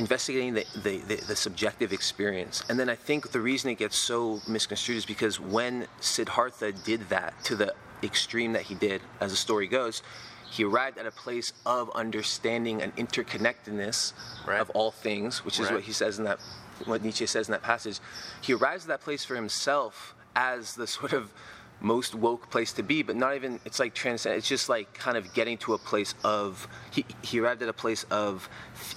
[0.01, 3.95] investigating the, the, the, the subjective experience and then i think the reason it gets
[3.97, 9.29] so misconstrued is because when siddhartha did that to the extreme that he did as
[9.31, 10.01] the story goes
[10.49, 14.13] he arrived at a place of understanding and interconnectedness
[14.45, 14.59] Right.
[14.59, 15.75] of all things which is Right.
[15.75, 16.39] what he says in that
[16.85, 17.99] what Nietzsche says in that passage,
[18.41, 21.31] he arrives at that place for himself as the sort of
[21.81, 24.35] most woke place to be, but not even it's like transcend.
[24.35, 27.73] It's just like kind of getting to a place of he he arrived at a
[27.73, 28.47] place of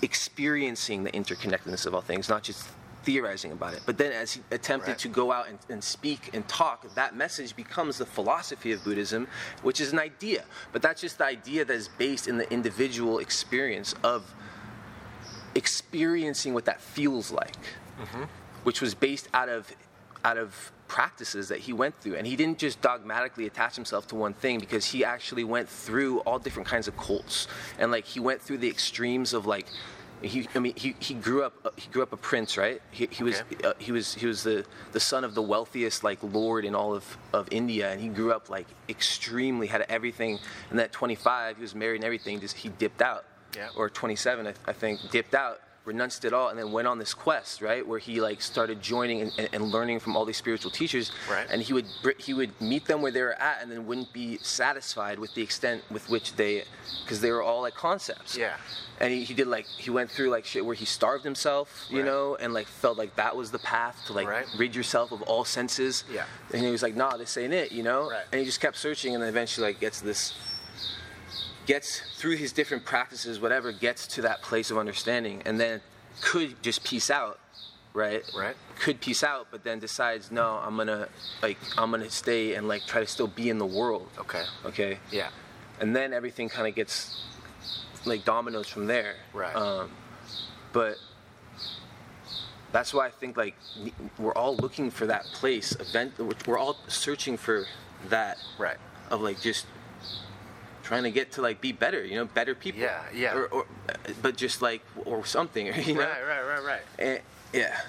[0.03, 2.69] experiencing the interconnectedness of all things, not just
[3.05, 3.83] theorizing about it.
[3.85, 4.99] But then as he attempted Right.
[5.01, 9.29] to go out and, and speak and talk, that message becomes the philosophy of Buddhism,
[9.63, 10.45] which is an idea.
[10.73, 14.35] But that's just the idea that is based in the individual experience of
[15.55, 17.57] experiencing what that feels like,
[18.01, 18.25] mm-hmm.
[18.65, 19.71] which was based out of
[20.25, 24.15] out of practices that he went through, and he didn't just dogmatically attach himself to
[24.15, 27.47] one thing because he actually went through all different kinds of cults,
[27.79, 29.67] and like he went through the extremes of like.
[30.23, 31.53] He, I mean, he, he grew up.
[31.67, 32.81] uh, He grew up a prince, right?
[32.91, 33.69] He, he was Okay.
[33.69, 36.95] uh, he was he was the, the son of the wealthiest like lord in all
[36.95, 40.39] of, of India, and he grew up like extremely had everything.
[40.71, 42.41] And at 25, he was married and everything.
[42.41, 43.25] Just he dipped out
[43.55, 43.69] Yeah.
[43.77, 47.13] or 27, I, I think, dipped out, renounced it all, and then went on this
[47.15, 50.71] quest, right, where he like started joining and, and, and learning from all these spiritual
[50.71, 51.13] teachers.
[51.31, 51.47] Right.
[51.51, 51.87] And he would
[52.19, 55.43] he would meet them where they were at, and then wouldn't be satisfied with the
[55.43, 56.65] extent with which they,
[57.05, 58.37] because they were all like concepts.
[58.37, 58.55] Yeah.
[59.01, 61.99] And he, he did like he went through like shit where he starved himself, you
[61.99, 62.07] Right.
[62.07, 64.47] know, and like felt like that was the path to like Right.
[64.57, 66.05] rid yourself of all senses.
[66.13, 66.25] Yeah.
[66.53, 68.09] And he was like, nah, this ain't it, you know.
[68.11, 68.23] Right.
[68.33, 70.35] And he just kept searching, and then eventually like gets this
[71.67, 75.81] gets through his different practices, whatever, gets to that place of understanding, and then
[76.21, 77.39] could just peace out,
[77.93, 78.23] right?
[78.37, 78.57] Right.
[78.79, 81.09] Could peace out, but then decides, no, I'm gonna
[81.43, 84.09] like I'm gonna stay and like try to still be in the world.
[84.19, 84.45] Okay.
[84.65, 84.99] Okay.
[85.11, 85.29] Yeah.
[85.81, 87.23] And then everything kind of gets
[88.05, 89.17] like dominoes from there.
[89.33, 89.55] Right.
[89.57, 89.91] Um,
[90.73, 90.97] but
[92.73, 93.55] that's why I think like
[94.19, 95.73] we're all looking for that place.
[95.81, 96.13] Event.
[96.47, 97.67] We're all searching for
[98.09, 98.77] that Right.
[99.11, 99.67] of like just
[100.85, 102.83] trying to get to like be better, you know, better people.
[102.83, 103.35] Yeah, yeah.
[103.35, 106.01] Or, or uh, but just like or something, you know.
[106.01, 106.27] Right.
[106.27, 106.43] Right.
[106.43, 106.65] Right.
[106.65, 106.83] Right.
[106.99, 107.21] And,
[107.53, 107.81] yeah.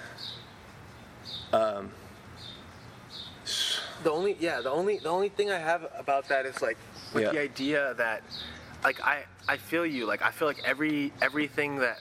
[1.52, 1.90] Um,
[4.02, 6.76] the only yeah, the only the only thing I have about that is like
[7.14, 7.32] with Yeah.
[7.32, 8.22] the idea that
[8.82, 12.00] like I I feel you like I feel like every everything that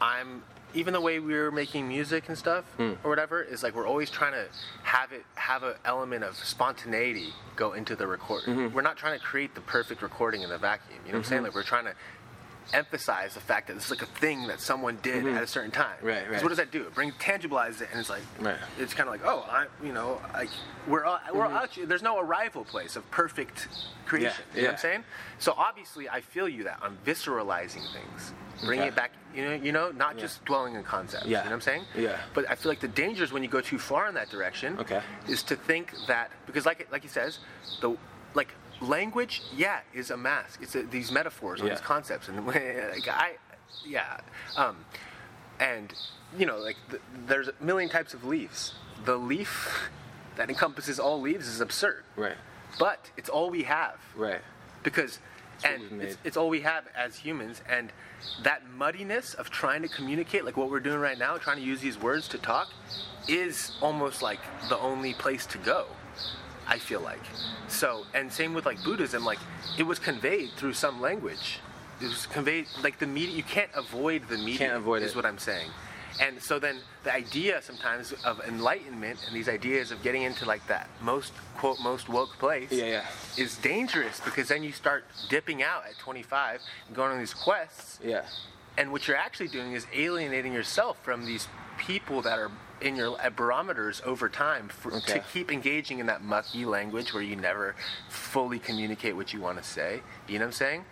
[0.00, 0.42] I'm
[0.74, 2.92] even the way we're making music and stuff Hmm.
[3.04, 4.46] or whatever is like we're always trying to
[4.82, 8.54] have it have an element of spontaneity go into the recording.
[8.54, 8.74] Mm-hmm.
[8.74, 10.98] We're not trying to create the perfect recording in the vacuum.
[11.04, 11.42] You know what I'm saying?
[11.42, 11.94] Like we're trying to
[12.72, 15.70] emphasize the fact that this is like a thing that someone did at a certain
[15.70, 15.96] time.
[15.98, 16.06] Mm-hmm.
[16.06, 16.42] Right, right.
[16.42, 16.82] What does that do?
[16.82, 18.56] It brings tangibilize it, and it's like Right.
[18.78, 20.48] it's kind of like oh I you know like
[20.86, 23.68] we're all, we're actually there's no arrival place of perfect
[24.06, 24.30] creation.
[24.50, 24.56] Mm-hmm.
[24.56, 24.72] Yeah, You know what.
[24.74, 25.04] I'm saying?
[25.38, 28.32] So obviously I feel you that I'm visceralizing things,
[28.64, 29.12] bringing it back.
[29.34, 31.24] You know, you know, not just dwelling in concepts.
[31.26, 31.38] Yeah.
[31.38, 31.84] You know what I'm saying?
[31.96, 32.18] Yeah.
[32.34, 34.78] But I feel like the danger is when you go too far in that direction.
[34.78, 35.00] Okay.
[35.26, 37.38] Is to think that because like like he says,
[37.80, 37.96] the
[38.34, 38.48] like
[38.82, 40.60] language, yeah, is a mask.
[40.62, 41.74] It's a, these metaphors or Yeah.
[41.74, 43.36] these concepts, and like I,
[43.86, 44.20] yeah,
[44.56, 44.84] um,
[45.60, 45.92] and
[46.38, 48.74] you know, like th there's a million types of leaves.
[49.04, 49.90] The leaf
[50.36, 52.36] that encompasses all leaves is absurd, Right.
[52.78, 54.40] but it's all we have Right.
[54.82, 55.18] because
[55.64, 57.92] and it's, it's all we have as humans and
[58.42, 61.80] that muddiness of trying to communicate like what we're doing right now trying to use
[61.80, 62.68] these words to talk
[63.28, 65.86] is almost like the only place to go
[66.66, 67.20] i feel like
[67.68, 69.38] so and same with like buddhism like
[69.78, 71.58] it was conveyed through some language
[72.00, 75.16] it was conveyed like the media you can't avoid the media Can't avoid is it.
[75.16, 75.68] what i'm saying
[76.20, 80.64] And so then the idea sometimes of enlightenment and these ideas of getting into like
[80.66, 83.42] that most quote most woke place Yeah, yeah.
[83.44, 87.98] is dangerous because then you start dipping out at 25 and going on these quests
[88.04, 88.24] Yeah.
[88.78, 91.48] and what you're actually doing is alienating yourself from these
[91.78, 92.50] people that are
[92.82, 95.14] in your uh, barometers over time for, Okay.
[95.14, 97.74] to keep engaging in that mucky language where you never
[98.08, 100.02] fully communicate what you want to say.
[100.28, 100.84] You know what I'm saying?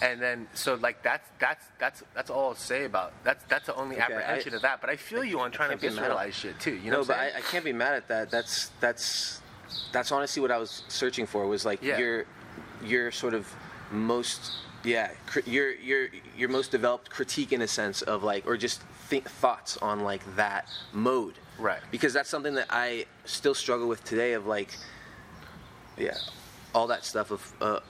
[0.00, 3.74] And then, so like that's that's that's that's all I'll say about that's that's the
[3.74, 4.80] only Okay, apprehension I- of that.
[4.80, 6.74] But I feel you on trying to visualize shit too.
[6.76, 7.38] You know no, but I.
[7.38, 8.30] I can't be mad at that.
[8.30, 9.40] That's that's
[9.92, 11.46] that's honestly what I was searching for.
[11.48, 11.98] Was like Yeah.
[11.98, 12.24] your
[12.84, 13.52] your sort of
[13.90, 14.52] most
[14.84, 18.82] yeah cr- your your your most developed critique in a sense of like or just
[19.08, 21.34] think thoughts on like that mode.
[21.58, 21.80] Right.
[21.90, 24.34] Because that's something that I still struggle with today.
[24.34, 24.70] Of like
[25.96, 26.16] yeah,
[26.74, 27.52] all that stuff of.
[27.60, 27.80] Uh,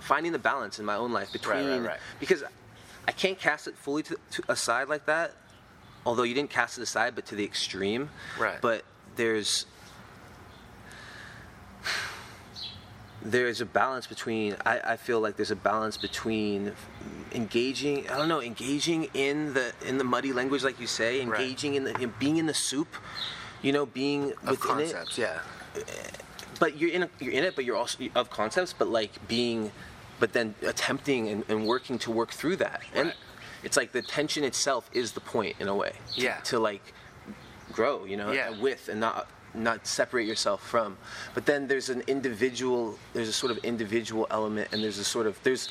[0.00, 1.98] finding the balance in my own life between right, right.
[2.18, 2.42] because
[3.06, 5.34] I can't cast it fully to, to aside like that.
[6.04, 8.08] Although you didn't cast it aside, but to the extreme.
[8.38, 8.60] Right.
[8.60, 8.84] But
[9.16, 9.66] there's
[13.22, 16.72] there's a balance between I, I feel like there's a balance between
[17.32, 21.40] engaging I don't know engaging in the in the muddy language like you say Right.
[21.40, 22.88] engaging in the in being in the soup
[23.62, 25.40] you know being of within it concepts, yeah.
[26.58, 29.70] but you're in a, you're in it, but you're also of concepts, but like being,
[30.18, 33.16] but then attempting and, and working to work through that, and Right.
[33.62, 35.92] it's like the tension itself is the point in a way.
[36.14, 36.38] to- Yeah.
[36.44, 36.94] To like
[37.70, 38.48] grow, you know, Yeah.
[38.58, 40.96] with and not not separate yourself from.
[41.34, 45.26] But then there's an individual, there's a sort of individual element, and there's a sort
[45.26, 45.68] of there's,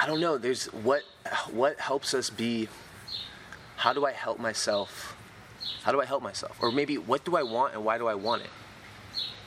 [0.00, 1.02] I don't know, there's what
[1.50, 2.68] what helps us be.
[3.76, 5.16] How do I help myself?
[5.82, 6.56] How do I help myself?
[6.62, 8.50] Or maybe what do I want and why do I want it?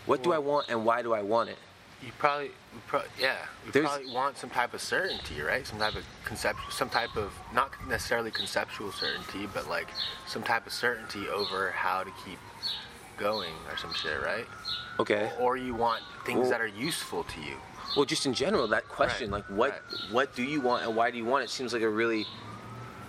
[0.06, 1.58] What do I want and why do I want it?
[2.06, 5.66] You probably, you yeah, you There's- probably want some type of certainty, right?
[5.66, 9.88] Some type of concept, some type of not necessarily conceptual certainty, but like
[10.28, 12.38] some type of certainty over how to keep
[13.18, 14.46] going or some shit, right?
[15.00, 15.32] Okay.
[15.40, 17.56] Or you want things Well- that are useful to you.
[17.96, 20.12] Well, just in general, that question, Right, like what right.
[20.12, 22.26] what do you want and why do you want it, seems like a really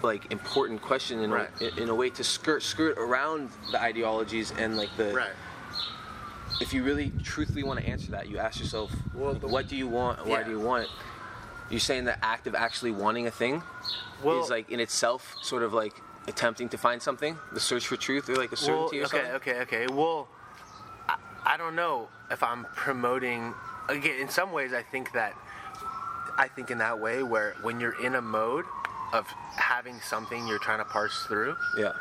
[0.03, 1.49] like important question in Right.
[1.61, 5.31] a, in a way to skirt skirt around the ideologies and like the right.
[6.61, 9.67] if you really truthfully want to answer that, you ask yourself, Well, like, the- what
[9.69, 10.91] do you want and why do you want it?
[11.69, 13.63] You're saying the act of actually wanting a thing
[14.23, 17.97] Well- is like in itself sort of like attempting to find something, the search for
[17.97, 19.33] truth or like a Well, certainty or okay, something.
[19.37, 19.87] okay, okay.
[19.93, 20.29] Well,
[21.09, 23.55] I, I don't know if I'm promoting.
[23.89, 25.35] Again, in some ways, I think that
[26.39, 28.65] I think in that way where when you're in a mode
[29.13, 31.93] of having something you're trying to parse through, Yeah.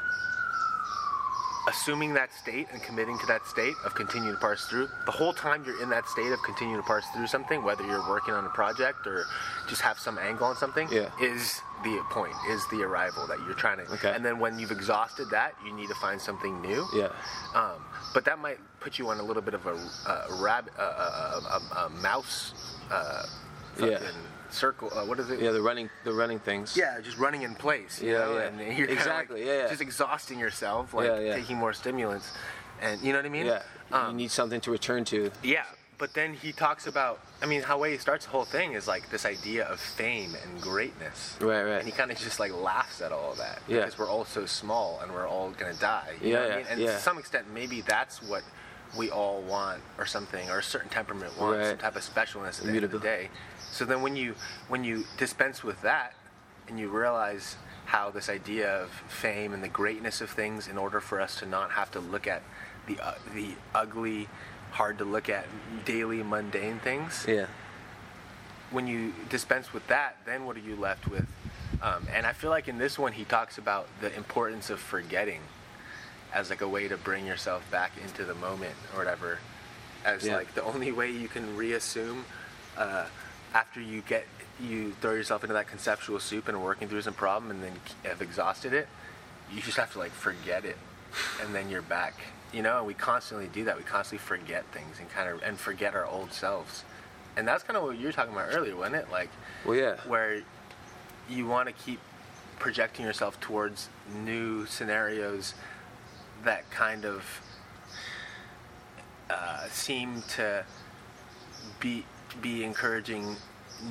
[1.68, 5.34] Assuming that state and committing to that state of continuing to parse through, the whole
[5.34, 8.46] time you're in that state of continuing to parse through something, whether you're working on
[8.46, 9.26] a project or
[9.68, 11.10] just have some angle on something, Yeah.
[11.20, 13.92] is the point, is the arrival that you're trying to.
[13.94, 14.14] Okay.
[14.14, 16.86] And then when you've exhausted that, you need to find something new.
[16.94, 17.10] Yeah.
[17.54, 20.82] Um, but that might put you on a little bit of a, a, rab, a,
[20.82, 22.54] a, a, mouse
[22.92, 23.26] uh,
[23.80, 24.00] Yeah.
[24.56, 24.90] Circle.
[24.96, 25.40] Uh, what is it?
[25.40, 26.76] Yeah, the running the running things.
[26.76, 28.02] Yeah, just running in place.
[28.02, 28.38] You Yeah, know?
[28.38, 28.42] yeah.
[28.48, 29.68] And you're Exactly, like yeah, yeah.
[29.70, 31.36] Just exhausting yourself, like Yeah, yeah.
[31.36, 32.32] taking more stimulants,
[32.82, 33.46] and you know what I mean?
[33.46, 33.62] Yeah.
[33.92, 35.32] you Um, need something to return to.
[35.44, 35.66] yeah.
[35.98, 37.22] But then he talks about.
[37.42, 40.36] I mean, how way he starts the whole thing is like this idea of fame
[40.44, 41.38] and greatness.
[41.40, 41.80] Right, right.
[41.80, 43.60] And he kind of just like laughs at all of that.
[43.70, 43.78] Yeah.
[43.78, 46.16] Because we're all so small and we're all gonna die.
[46.22, 46.66] You Yeah, know what yeah, I mean?
[46.72, 46.92] And yeah.
[46.96, 48.44] to some extent, maybe that's what
[48.96, 52.66] we all want, or something, or a certain temperament wants, some type of specialness at
[52.66, 53.30] the end of the day.
[53.72, 54.36] So then, when you
[54.68, 56.14] when you dispense with that,
[56.68, 61.00] and you realize how this idea of fame and the greatness of things, in order
[61.00, 62.42] for us to not have to look at
[62.88, 64.28] the uh, the ugly,
[64.72, 65.46] hard to look at
[65.86, 67.48] daily mundane things, Yeah.
[68.72, 71.26] when you dispense with that, then what are you left with?
[71.82, 75.42] Um, and I feel like in this one, he talks about the importance of forgetting
[76.36, 79.40] as like a way to bring yourself back into the moment or whatever.
[80.04, 80.36] As Yeah.
[80.36, 82.26] like the only way you can reassume
[82.78, 83.06] uh,
[83.56, 84.28] after you get
[84.60, 87.74] you throw yourself into that conceptual soup and working through some problem and then
[88.04, 88.88] have exhausted it,
[89.52, 90.78] you just have to like forget it,
[91.42, 92.14] and then you're back.
[92.54, 93.76] You know, and we constantly do that.
[93.76, 96.84] We constantly forget things and kind of and forget our old selves.
[97.38, 99.12] And that's kind of what you were talking about earlier, wasn't it?
[99.12, 99.30] Like
[99.66, 99.96] Well, yeah.
[100.08, 100.42] where
[101.30, 102.00] you want to keep
[102.60, 103.90] projecting yourself towards
[104.24, 105.54] new scenarios
[106.46, 107.42] that kind of
[109.30, 110.66] uh, seem to
[111.80, 112.06] be
[112.42, 113.36] be encouraging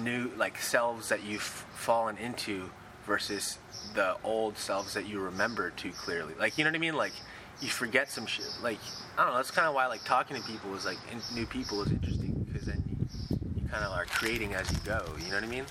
[0.00, 2.70] new like selves that you've fallen into
[3.06, 3.58] versus
[3.94, 6.34] the old selves that you remember too clearly.
[6.38, 6.96] Like you know what I mean?
[6.96, 7.12] Like
[7.60, 8.48] you forget some shit.
[8.62, 8.78] Like
[9.16, 9.36] I don't know.
[9.36, 12.46] That's kind of why like talking to people is like in, new people is interesting
[12.50, 15.04] because then you, you kind of are creating as you go.
[15.18, 15.64] You know what I mean?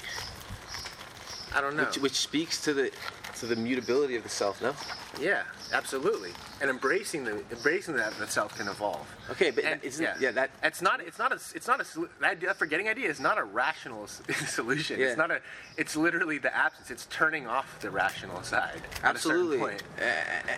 [1.56, 1.86] I don't know.
[1.86, 2.92] Which, which speaks to the
[3.40, 4.74] to the mutability of the self, no?
[5.20, 6.32] Yeah, absolutely.
[6.62, 9.08] And embracing the embracing that the self can evolve.
[9.32, 11.86] Okay, but And, isn't yeah, that it's not it's not a it's not a
[12.22, 14.08] that forgetting idea is not a rational
[14.48, 15.00] solution.
[15.00, 15.08] Yeah.
[15.08, 15.42] It's not a
[15.78, 16.92] it's literally the absence.
[16.92, 18.82] It's turning off the rational side.
[19.04, 19.84] at a certain absolutely point.
[20.00, 20.54] Uh,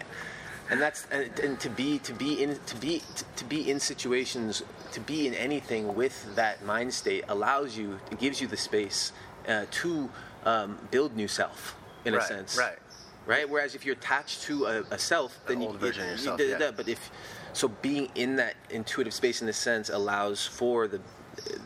[0.70, 3.02] and that's and, and to be to be in to be
[3.36, 8.20] to be in situations to be in anything with that mind state allows you it
[8.20, 9.12] gives you the space
[9.48, 10.10] uh, to
[10.46, 11.76] um, build new self
[12.06, 12.78] in a sense right.
[13.26, 16.40] right whereas if you're attached to a, a self then old you, version of yourself,
[16.40, 16.72] you- yeah.
[16.76, 17.10] but if
[17.54, 21.02] so being in that intuitive space in a sense allows for the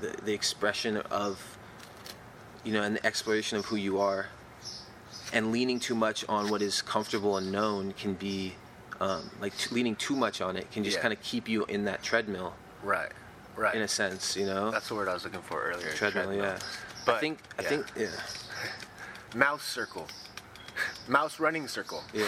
[0.02, 1.58] the, the expression of
[2.64, 4.28] you know and the exploration of who you are
[5.34, 8.56] and leaning too much on what is comfortable and known can be
[9.00, 11.02] um, like t- leaning too much on it can just Yeah.
[11.02, 12.54] kind of keep you in that treadmill
[12.84, 13.12] Right.
[13.56, 13.76] Right.
[13.76, 15.90] in a sense you know That's the word I was looking for earlier.
[15.92, 16.58] treadmill, yeah
[17.06, 17.70] But, i think i yeah.
[17.70, 18.08] think yeah
[19.36, 20.08] mouse circle.
[21.08, 22.04] Mouse running circle.
[22.14, 22.26] yeah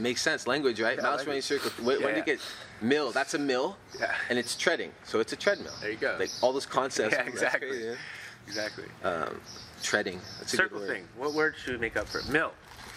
[0.00, 1.26] makes sense language right Yeah, mouse language.
[1.28, 2.14] running circle when, when Yeah.
[2.14, 2.40] did it get
[2.80, 4.12] mill that's a mill Yeah.
[4.28, 6.16] and it's treading so it's a treadmill There you go.
[6.18, 7.68] like all those concepts Yeah, exactly.
[7.68, 7.94] crazy, yeah.
[8.48, 8.84] Exactly.
[9.04, 9.40] um,
[9.84, 10.94] treading that's a circle good word.
[10.96, 11.08] thing.
[11.16, 12.28] What word should we make up for it?
[12.28, 12.52] Mill.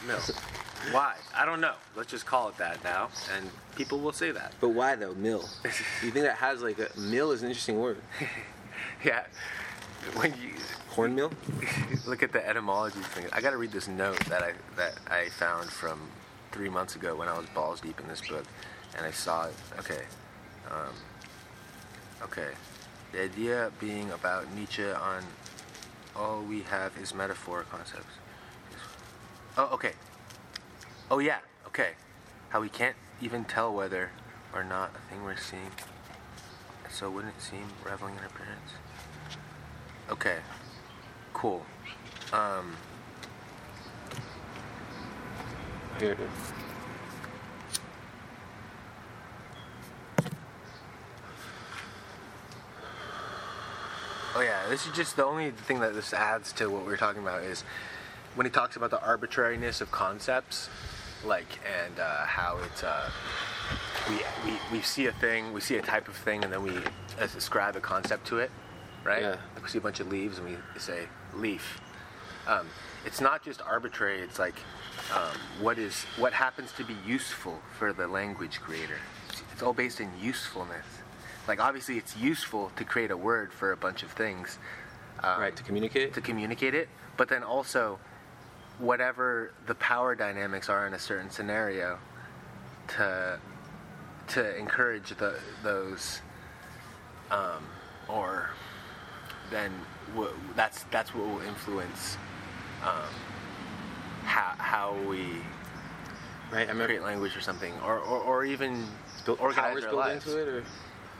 [0.07, 0.19] Mill.
[0.91, 1.15] Why?
[1.35, 1.73] I don't know.
[1.95, 4.53] Let's just call it that now, and people will say that.
[4.59, 5.47] but why though mill
[6.03, 7.97] you think that has like a mill is an interesting word
[9.03, 9.23] Yeah.
[10.15, 10.49] When you
[10.95, 11.29] cornmeal
[12.07, 15.27] look at the etymology thing, I got to read this note that I that I
[15.29, 15.99] found from
[16.51, 18.45] three months ago when I was balls deep in this book,
[18.97, 19.53] and I saw it.
[19.77, 20.03] Okay.
[20.71, 20.93] Um,
[22.23, 22.51] okay.
[23.11, 25.23] The idea being about Nietzsche on
[26.15, 28.15] all we have is metaphor concepts.
[29.57, 29.93] Oh, okay.
[31.11, 31.39] Oh, yeah.
[31.67, 31.91] Okay.
[32.49, 34.11] How we can't even tell whether
[34.53, 35.71] or not a thing we're seeing.
[36.89, 38.71] So wouldn't it seem reveling in appearance?
[40.09, 40.37] Okay.
[41.35, 41.61] Cool.
[42.31, 42.77] Um,
[45.99, 46.53] here it is
[54.33, 56.97] Oh yeah, this is just the only thing that this adds to what we are
[56.97, 57.65] talking about is
[58.35, 60.69] when he talks about the arbitrariness of concepts,
[61.25, 63.09] like and uh, how it's uh,
[64.09, 64.15] we,
[64.45, 66.71] we we see a thing, we see a type of thing, and then we
[67.19, 68.51] ascribe a concept to it,
[69.03, 69.21] right?
[69.21, 69.35] Yeah.
[69.53, 71.79] Like we see a bunch of leaves and we say leaf.
[72.47, 72.67] Um,
[73.05, 74.21] it's not just arbitrary.
[74.21, 74.55] It's like
[75.13, 78.97] um, what is what happens to be useful for the language creator.
[79.51, 80.85] It's all based in usefulness.
[81.47, 84.57] Like obviously, it's useful to create a word for a bunch of things.
[85.23, 87.99] Um, right to communicate to communicate it, but then also
[88.79, 91.97] whatever the power dynamics are in a certain scenario
[92.87, 93.39] to
[94.27, 96.21] to encourage the, those
[97.31, 97.63] um,
[98.07, 98.49] or
[99.51, 99.71] then
[100.13, 102.17] w- that's that's what will influence
[102.83, 103.13] um,
[104.23, 105.37] how how we
[106.51, 108.85] right i create language or something or or, or even
[109.39, 110.27] organize our lives.
[110.27, 110.63] into it or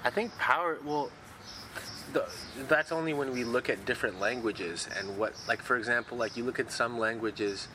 [0.05, 0.78] I think power.
[0.86, 1.09] Well,
[2.13, 2.30] the,
[2.69, 6.43] that's only when we look at different languages and what, like for example, like you
[6.43, 7.67] look at some languages,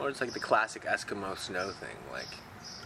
[0.00, 2.26] or it's like the classic Eskimo snow thing, like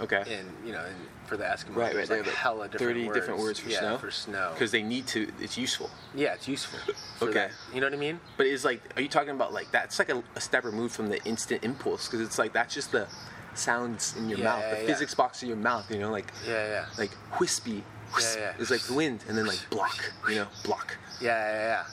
[0.00, 0.94] okay And you know in,
[1.26, 2.18] for the Eskimos, Right, there's right.
[2.18, 3.18] like They hella different 30 words.
[3.18, 3.98] different words for yeah, snow?
[3.98, 4.50] For snow.
[4.52, 6.78] because they need to it's useful yeah, it's useful.
[7.22, 7.32] Okay.
[7.32, 7.50] that.
[7.74, 8.20] You know what I mean?
[8.36, 11.08] but it's like are you talking about like that's like a, a step removed from
[11.08, 13.06] the instant impulse because it's like that's just the
[13.54, 14.86] sounds in your Yeah, mouth yeah, the yeah.
[14.86, 16.86] physics box in your mouth you know like Yeah, yeah.
[16.98, 17.82] like wispy
[18.14, 18.52] wisp yeah.
[18.58, 21.84] is like the wind and then like block you know block Yeah, yeah, yeah.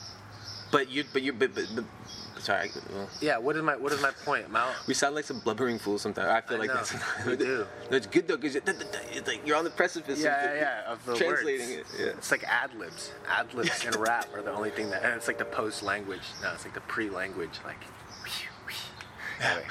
[0.72, 1.86] but you but you but, but, but
[2.44, 3.38] sorry well, Yeah.
[3.38, 4.50] What is my what is my point?
[4.52, 4.76] Mount.
[4.88, 7.66] we sound like some blubbering fools sometimes i feel I like know, that's we do.
[7.89, 10.91] that's good though because it's like you're on the precipice Yeah, of yeah, yeah.
[10.91, 11.94] Of the translating words.
[11.94, 13.12] it yeah It's like ad libs.
[13.30, 16.22] Ad libs and rap are the only thing that, and it's like the post language.
[16.41, 17.60] No, it's like the pre language.
[17.66, 17.82] Like,
[19.41, 19.66] anyway.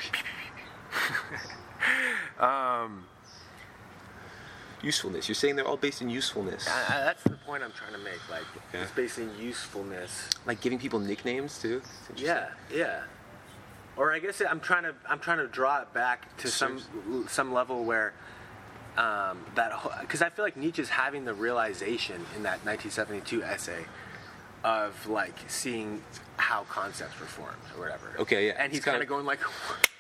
[2.39, 3.05] um,
[4.83, 7.93] usefulness you're saying they're all based in usefulness I, I, that's the point I'm trying
[7.93, 8.21] to make.
[8.31, 8.83] Like, Yeah.
[8.83, 10.29] it's based in usefulness.
[10.47, 11.83] like giving people nicknames too
[12.17, 13.03] Yeah, yeah.
[13.97, 16.81] Or I guess I'm trying to I'm trying to draw it back to some
[17.29, 18.15] some level where
[18.97, 23.85] um, that because I feel like Nietzsche's having the realization in that 1972 essay
[24.65, 26.03] of like seeing
[26.37, 28.15] how concepts were formed or whatever.
[28.19, 28.55] Okay, yeah.
[28.59, 29.41] And he's kind of going like,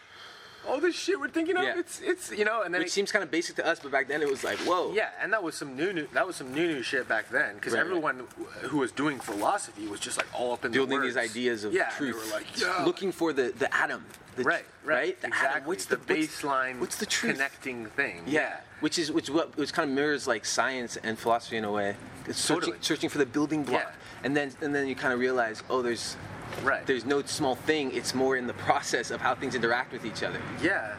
[0.68, 1.78] all this shit we're thinking of, Yeah.
[1.78, 3.90] it's it's you know, and then which it- seems kind of basic to us but
[3.92, 6.36] back then it was like whoa yeah, and that was some new, new that was
[6.36, 7.86] some new new shit back then because Right, right.
[7.86, 8.26] everyone
[8.62, 11.72] who was doing philosophy was just like all up in building the these ideas of
[11.72, 14.04] yeah, truth like, yeah, looking for the the atom
[14.36, 15.48] the, Right, right, The exactly.
[15.56, 15.68] atom.
[15.68, 16.80] what's the, the, baseline?
[16.80, 18.22] what's the truth connecting thing?
[18.26, 21.70] yeah which is which what which kind of mirrors like science and philosophy in a
[21.72, 21.96] way
[22.26, 22.78] it's searching Totally.
[22.80, 24.24] searching for the building block Yeah.
[24.24, 26.16] and then and then you kind of realize oh there's
[26.62, 26.86] Right.
[26.86, 27.92] There's no small thing.
[27.92, 30.40] It's more in the process of how things interact with each other.
[30.62, 30.94] Yeah,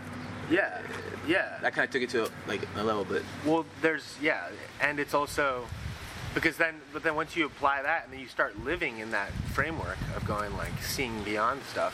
[0.49, 0.81] yeah,
[1.27, 1.57] yeah.
[1.61, 4.47] That kind of took it to like a level, but Well, there's yeah,
[4.81, 5.65] and it's also
[6.33, 9.31] because then, but then once you apply that and then you start living in that
[9.53, 11.93] framework of going like seeing beyond stuff,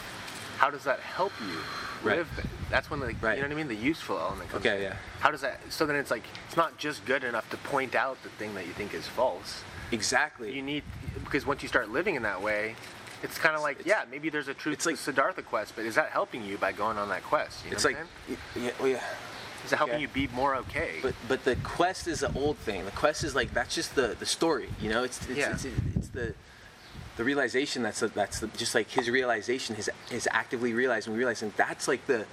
[0.57, 1.57] how does that help you
[2.01, 2.19] Right.
[2.19, 2.29] live?
[2.37, 3.35] th- That's when like Right.
[3.35, 4.65] you know what I mean, the useful element comes.
[4.65, 4.83] Okay, in.
[4.83, 4.95] yeah.
[5.19, 5.59] How does that?
[5.69, 8.65] So then it's like it's not just good enough to point out the thing that
[8.65, 9.63] you think is false.
[9.91, 10.53] exactly.
[10.55, 10.83] You need
[11.23, 12.75] because once you start living in that way.
[13.23, 15.41] It's kind of like, It's- yeah, maybe there's a truth it's to like- the Siddhartha
[15.43, 17.63] quest, but is that helping you by going on that quest?
[17.65, 17.97] You know it's like,
[18.55, 19.03] yeah, well, yeah.
[19.65, 20.01] Is it helping okay.
[20.03, 20.99] you be more okay?
[21.01, 22.85] But but the quest is an old thing.
[22.85, 24.69] The quest is like that's just the the story.
[24.81, 25.51] You know, it's it's Yeah.
[25.51, 26.33] it's, it's the
[27.17, 31.51] the realization that's the, that's the, just like his realization, his his actively realizing, realizing
[31.57, 32.25] that's like the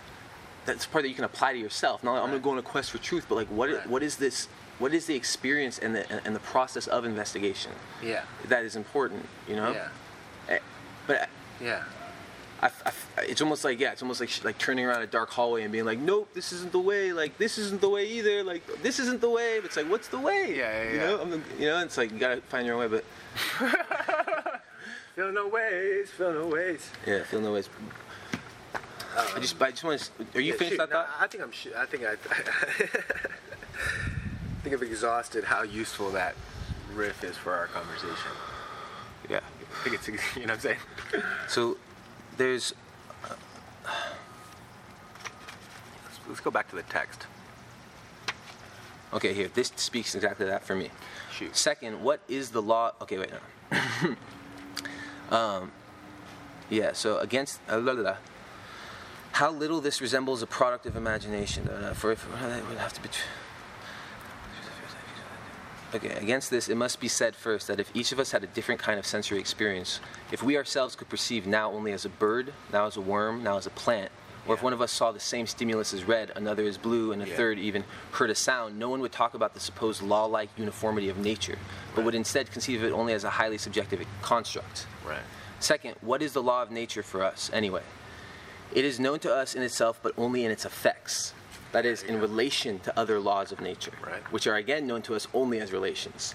[0.67, 2.05] that's part that you can apply to yourself.
[2.05, 3.87] Not like, I'm gonna go on a quest for truth, but like what Right.
[3.89, 4.47] what is this?
[4.79, 9.27] What is the experience and the and the process of investigation yeah, that is important?
[9.49, 9.73] You know.
[9.73, 9.89] yeah,
[11.07, 11.29] But
[11.61, 11.83] yeah.
[12.63, 12.93] I, I-
[13.29, 15.85] it's almost like yeah, it's almost like like turning around a dark hallway and being
[15.85, 17.13] like, nope, this isn't the way.
[17.13, 18.43] Like this isn't the way either.
[18.43, 19.59] Like this isn't the way.
[19.61, 20.55] But It's like what's the way?
[20.57, 21.07] Yeah, yeah, You yeah.
[21.07, 23.01] know, I'm, you know, it's like you gotta find your own way.
[23.01, 23.05] But
[25.15, 26.91] Feel no ways, feel no ways.
[27.07, 27.71] yeah, feel no ways.
[29.17, 30.39] I just, I just want to.
[30.39, 31.09] Are you Yeah, finished shoot, that no, thought?
[31.19, 31.53] I think I'm.
[31.53, 32.13] sh- I think I.
[32.13, 32.17] I
[34.63, 36.35] think I've exhausted how useful that
[36.95, 38.31] riff is for our conversation.
[39.31, 39.41] Yeah.
[39.73, 40.09] I think it's.
[40.37, 40.79] You know what I'm saying?
[41.49, 41.77] So
[42.37, 42.75] there's
[46.05, 47.27] Let's, let's go back to the text.
[49.13, 49.49] okay here.
[49.53, 50.91] This speaks exactly that for me.
[51.33, 51.57] Shoot.
[51.57, 52.93] Second, what is the law?
[53.03, 53.31] Okay, wait.
[53.71, 54.17] No.
[55.37, 55.73] um,
[56.71, 56.93] yeah.
[56.93, 58.17] So against uh, la, la, la.
[59.33, 61.69] how little this resembles a product of imagination.
[61.69, 63.09] Uh, for if it would have to be.
[63.09, 63.23] tr-
[65.97, 68.47] Okay, against this, it must be said first that if each of us had a
[68.49, 72.53] different kind of sensory experience, if we ourselves could perceive now only as a bird,
[72.73, 74.11] now as a worm, now as a plant,
[74.47, 77.23] or if one of us saw the same stimulus as red, another as blue, and
[77.23, 77.37] a Yeah.
[77.37, 77.83] third even
[78.13, 81.59] heard a sound, no one would talk about the supposed law like uniformity of nature,
[81.95, 84.87] but would instead conceive of it only as a highly subjective construct.
[85.05, 85.19] Right.
[85.61, 87.83] Second, what is the law of nature for us, anyway?
[88.75, 91.33] It is known to us in itself, but only in its effects.
[91.73, 94.23] That is, in relation to other laws of nature, Right.
[94.33, 96.35] which are again known to us only as relations.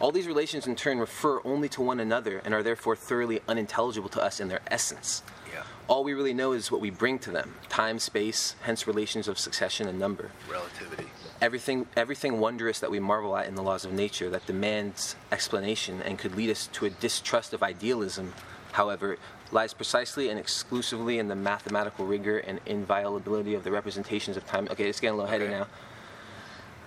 [0.00, 4.08] All these relations, in turn, refer only to one another and are therefore thoroughly unintelligible
[4.10, 5.22] to us in their essence.
[5.52, 5.62] Yeah.
[5.86, 9.38] All we really know is what we bring to them time, space, hence relations of
[9.38, 10.30] succession and number.
[10.50, 11.06] Relativity.
[11.40, 16.02] Everything, everything wondrous that we marvel at in the laws of nature that demands explanation
[16.02, 18.32] and could lead us to a distrust of idealism,
[18.72, 19.16] however,
[19.52, 24.66] lies precisely and exclusively in the mathematical rigor and inviolability of the representations of time.
[24.70, 25.52] Okay, it's getting a little heady Okay.
[25.58, 25.66] now.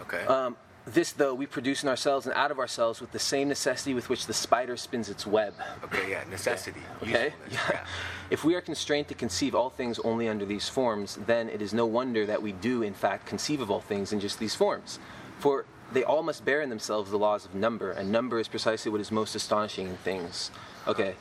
[0.01, 0.25] Okay.
[0.25, 0.57] Um,
[0.88, 4.07] this, though, we produce in ourselves and out of ourselves with the same necessity with
[4.07, 5.53] which the spider spins its web.
[5.83, 6.09] okay.
[6.11, 6.23] Yeah.
[6.29, 6.81] Necessity.
[7.01, 7.33] Okay?
[7.49, 7.86] Usefulness, Yeah.
[8.29, 11.73] If we are constrained to conceive all things only under these forms, then it is
[11.73, 14.99] no wonder that we do, in fact, conceive of all things in just these forms.
[15.39, 18.91] For they all must bear in themselves the laws of number, and number is precisely
[18.91, 20.51] what is most astonishing in things.
[20.88, 21.03] Okay.
[21.03, 21.15] Okay.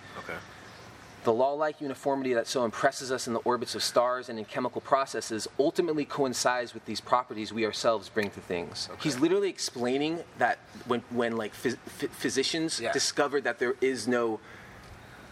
[1.24, 4.44] The law like uniformity that so impresses us in the orbits of stars and in
[4.44, 8.90] chemical processes ultimately coincides with these properties we ourselves bring to things.
[9.00, 12.92] He's literally explaining that when, when like phys- ph- physicians Yeah.
[12.92, 14.38] discovered that there is no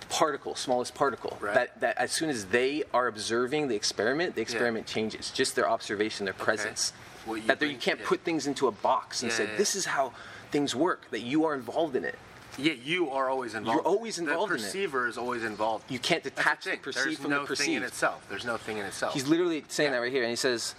[0.09, 1.55] particle, smallest particle, Right.
[1.55, 5.31] that, that as soon as they are observing the experiment, the experiment changes.
[5.31, 6.93] Just their observation, their presence.
[7.27, 8.07] What you that there- you can't yeah.
[8.09, 9.57] put things into a box and Yeah, say, yeah, yeah.
[9.59, 10.13] this is how
[10.51, 12.19] things work, that you are involved in it.
[12.59, 13.77] Yeah, you are always involved.
[13.77, 14.59] You're always involved The it.
[14.59, 15.91] perceiver is always involved.
[15.91, 18.27] You can't detach the perceived There's from no the thing in itself.
[18.29, 19.15] There's no thing in itself.
[19.15, 19.97] He's literally saying Yeah.
[19.99, 20.75] that right here, and he says,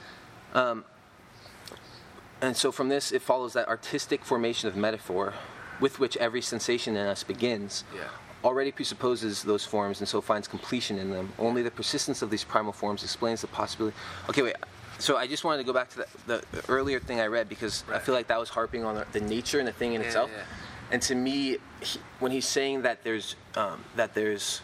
[0.54, 0.86] um,
[2.42, 5.34] and so from this it follows that artistic formation of metaphor,
[5.80, 8.02] with which every sensation in us begins, Yeah.
[8.44, 11.34] already presupposes those forms and so finds completion in them.
[11.40, 13.96] Only the persistence of these primal forms explains the possibility.
[14.30, 14.56] Okay, wait.
[15.00, 15.98] So I just wanted to go back to
[16.28, 19.06] the, the, earlier thing I read because I feel like that was harping on the,
[19.12, 20.30] the nature and the thing in Yeah, itself.
[20.36, 20.44] yeah.
[20.94, 24.62] And to me, he, when he's saying that there's um, that there's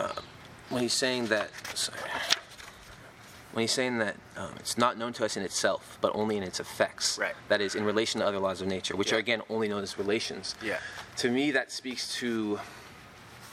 [0.00, 0.12] uh,
[0.70, 2.00] when he's saying that sorry,
[3.52, 6.42] when he's saying that um, it's not known to us in itself, but only in
[6.42, 7.16] its effects.
[7.16, 7.34] Right.
[7.48, 9.18] That is in relation to other laws of nature, which Yeah.
[9.18, 10.56] are again only known as relations.
[10.60, 10.78] Yeah.
[11.18, 12.58] To me, that speaks to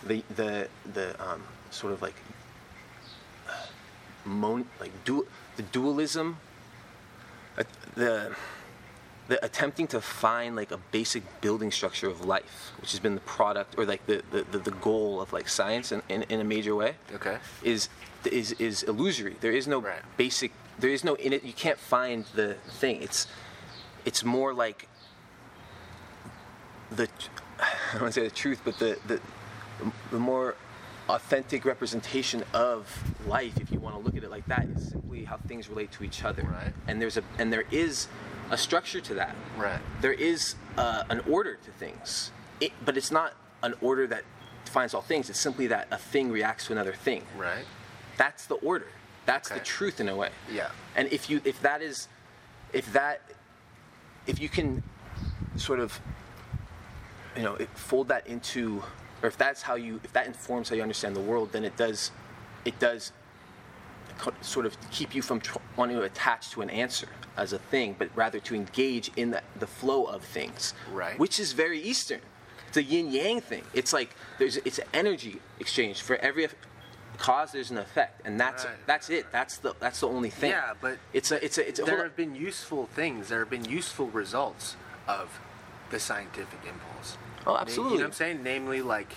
[0.03, 2.15] the the the um, sort of like
[3.47, 3.51] uh,
[4.25, 5.27] mon like du-
[5.57, 6.37] the dualism,
[7.55, 8.35] uh, the
[9.27, 13.21] the attempting to find like a basic building structure of life, which has been the
[13.21, 16.43] product or like the the, the, the goal of like science in, in, in a
[16.43, 17.37] major way Okay.
[17.63, 17.89] is
[18.31, 19.35] is is illusory.
[19.41, 20.01] There is no Right.
[20.17, 20.51] basic.
[20.79, 21.43] There is no in it.
[21.43, 23.01] You can't find the thing.
[23.01, 23.27] It's
[24.05, 24.87] it's more like
[26.91, 27.07] the
[27.59, 29.19] I don't want to say the truth, but the the
[30.11, 30.55] the more
[31.09, 32.85] authentic representation of
[33.27, 35.91] life, if you want to look at it like that, is simply how things relate
[35.93, 36.43] to each other.
[36.43, 36.73] Right.
[36.87, 38.07] And there's a and there is
[38.51, 39.35] a structure to that.
[39.57, 39.79] Right.
[40.01, 42.31] There is uh, an order to things,
[42.61, 43.33] it, but it's not
[43.63, 44.23] an order that
[44.65, 45.29] defines all things.
[45.29, 47.23] It's simply that a thing reacts to another thing.
[47.37, 47.65] Right.
[48.17, 48.87] That's the order.
[49.25, 49.59] That's Okay.
[49.59, 50.29] the truth in a way.
[50.51, 50.69] Yeah.
[50.95, 52.07] And if you if that is
[52.73, 53.21] if that
[54.25, 54.83] if you can
[55.55, 55.99] sort of
[57.35, 58.83] you know it- fold that into
[59.21, 61.75] or if that's how you if that informs how you understand the world then it
[61.77, 62.11] does
[62.65, 63.11] it does
[64.41, 67.07] sort of keep you from tr- wanting to attach to an answer
[67.37, 71.17] as a thing but rather to engage in the, the flow of things Right.
[71.19, 72.21] which is very eastern
[72.67, 74.09] it's a yin yang thing it's like
[74.39, 76.47] there's it's an energy exchange for every
[77.17, 78.73] cause there's an effect and that's Right.
[78.85, 81.79] that's it that's the that's the only thing Yeah, but it's a it's a it's
[81.79, 83.29] a there have been useful things.
[83.29, 84.75] There have been useful results
[85.07, 85.39] of
[85.89, 87.17] the scientific impulse.
[87.47, 87.93] Oh, absolutely.
[87.93, 88.43] You know what I'm saying?
[88.43, 89.13] Namely, like,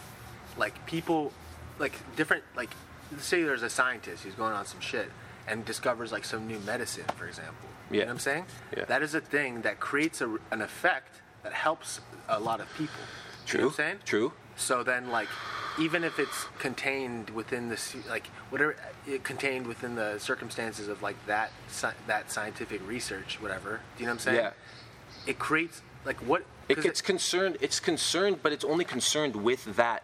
[0.57, 1.33] like people,
[1.81, 2.71] like different, like,
[3.19, 5.11] say there's a scientist who's going on some shit
[5.47, 7.69] and discovers like some new medicine, for example.
[7.91, 7.95] Yeah.
[7.95, 8.45] You know what I'm saying?
[8.77, 8.85] Yeah.
[8.85, 12.95] That is a thing that creates a, an effect that helps a lot of people.
[13.47, 13.59] True.
[13.59, 13.99] You know what I'm saying?
[14.05, 15.29] true So then, like,
[15.79, 21.17] even if it's contained within the like whatever it contained within the circumstances of like
[21.27, 23.81] that sci- that scientific research, whatever.
[23.97, 24.37] Do you know what I'm saying?
[24.37, 24.51] Yeah.
[25.27, 26.45] It creates like what?
[26.69, 27.57] It gets concerned.
[27.61, 30.03] It's concerned, but it's only concerned with that,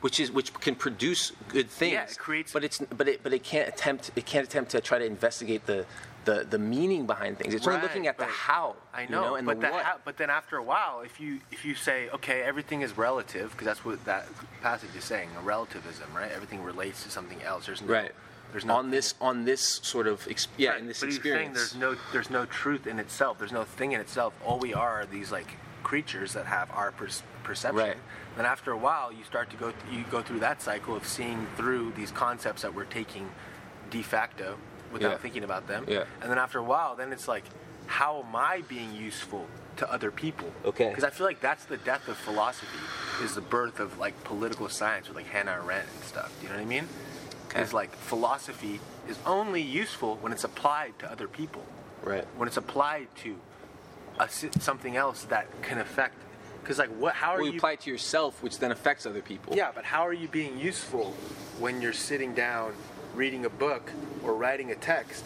[0.00, 1.92] which is which can produce good things.
[1.92, 4.10] Yeah, it creates- But it's but it but it can't attempt.
[4.16, 5.86] It can't attempt to try to investigate the
[6.24, 7.54] the, the meaning behind things.
[7.54, 8.76] It's only looking at the how.
[8.92, 9.84] I you know, and but the what.
[9.84, 13.50] ha- but then after a while, if you if you say okay, everything is relative,
[13.52, 14.26] because that's what that
[14.60, 16.30] passage is saying, a relativism, right?
[16.30, 17.66] Everything relates to something else.
[17.66, 18.12] There's no, right.
[18.52, 21.58] There's no on this on this sort of ex- yeah Right, in this but experience.
[21.58, 23.38] He's saying there's no there's no truth in itself.
[23.38, 24.34] There's no thing in itself.
[24.44, 25.48] All we are are these like
[25.82, 27.08] creatures that have our per-
[27.42, 27.76] perception.
[27.78, 27.96] Right.
[28.38, 31.44] Then after a while, you start to go you go through that cycle of seeing
[31.56, 33.28] through these concepts that we're taking
[33.90, 34.56] de facto
[34.92, 35.18] without Yeah.
[35.18, 35.84] thinking about them.
[35.88, 36.04] Yeah.
[36.22, 37.42] And then after a while, then it's like,
[37.88, 40.52] how am I being useful to other people?
[40.64, 40.88] Okay.
[40.88, 42.78] Because I feel like that's the death of philosophy,
[43.24, 46.32] is the birth of like political science with like Hannah Arendt and stuff.
[46.38, 46.88] Do you know what I mean?
[47.48, 47.62] Okay.
[47.62, 48.78] Is like philosophy
[49.08, 51.64] is only useful when it's applied to other people
[52.04, 52.24] right.
[52.36, 53.36] when it's applied to
[54.20, 54.28] a,
[54.60, 56.14] something else that can affect.
[56.62, 57.14] Because like, what?
[57.14, 57.58] How are Well, you you?
[57.58, 59.56] apply it to yourself, which then affects other people.
[59.56, 61.14] yeah, but how are you being useful
[61.58, 62.72] when you're sitting down,
[63.14, 63.90] reading a book
[64.22, 65.24] or writing a text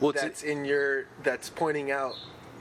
[0.00, 2.14] Well, it's, that's in your that's pointing out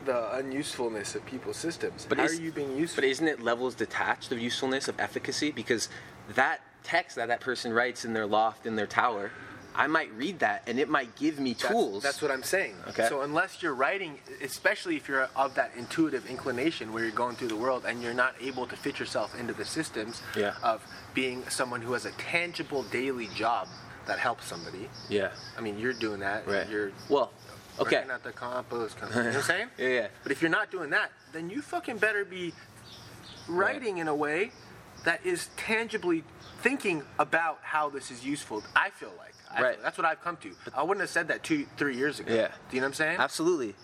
[0.06, 2.06] the unusefulness of people's systems?
[2.08, 3.02] But how is- are you being useful?
[3.02, 5.52] But isn't it levels detached of usefulness, of efficacy?
[5.52, 5.90] Because
[6.36, 9.32] that text that that person writes in their loft, in their tower,
[9.76, 12.04] I might read that and it might give me tools.
[12.04, 12.76] That's, what I'm saying.
[12.90, 13.08] Okay.
[13.10, 17.48] So unless you're writing, especially if you're of that intuitive inclination where you're going through
[17.48, 20.54] the world and you're not able to fit yourself into the systems Yeah.
[20.64, 23.68] of being someone who has a tangible daily job
[24.06, 24.90] that helps somebody.
[25.10, 25.32] Yeah.
[25.58, 26.46] I mean, you're doing that.
[26.48, 26.68] Right.
[26.70, 27.32] You're Well,
[27.80, 27.98] okay.
[27.98, 29.26] working at the compost company.
[29.26, 29.68] You know what I'm saying?
[29.78, 30.08] Yeah, yeah.
[30.24, 32.54] But if you're not doing that, then you fucking better be
[33.48, 34.52] writing in a way
[35.06, 36.24] that is tangibly
[36.62, 38.64] thinking about how this is useful.
[38.76, 39.33] I feel like.
[39.62, 39.82] Right.
[39.82, 40.52] that's what I've come to.
[40.76, 42.34] I wouldn't have said that two, three years ago.
[42.34, 42.48] Yeah.
[42.70, 43.18] Do you know what I'm saying?
[43.20, 43.76] Absolutely,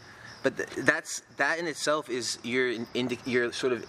[0.44, 3.86] but th- that's that in itself is you're in, indi- you're sort of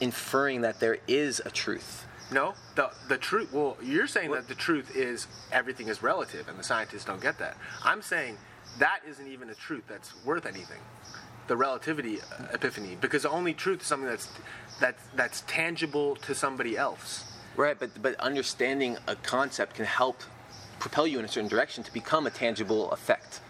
[0.00, 2.06] inferring that there is a truth.
[2.30, 3.52] No, the the truth.
[3.52, 7.38] Well, you're saying that the truth is everything is relative, and the scientists don't get
[7.38, 7.56] that.
[7.84, 8.38] I'm saying
[8.78, 10.80] that isn't even a truth that's worth anything.
[11.46, 14.28] The relativity uh, epiphany, because the only truth is something that's
[14.80, 17.24] that's that's tangible to somebody else.
[17.56, 20.22] Right, but but understanding a concept can help
[20.84, 23.40] propel you in a certain direction to become a tangible effect.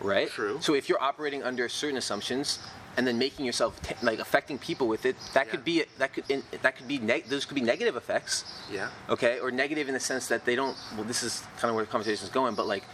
[0.00, 0.28] Right?
[0.28, 0.58] True.
[0.60, 2.58] So if you're operating under certain assumptions
[2.96, 6.24] and then making yourself ta- like affecting people with it, that could be that could
[6.28, 8.34] in, that could be neg- those could be negative effects.
[8.78, 8.88] Yeah.
[9.14, 10.76] Okay, or negative in the sense that they don't.
[10.96, 12.84] Well, this is kind of where the conversation is going, but like.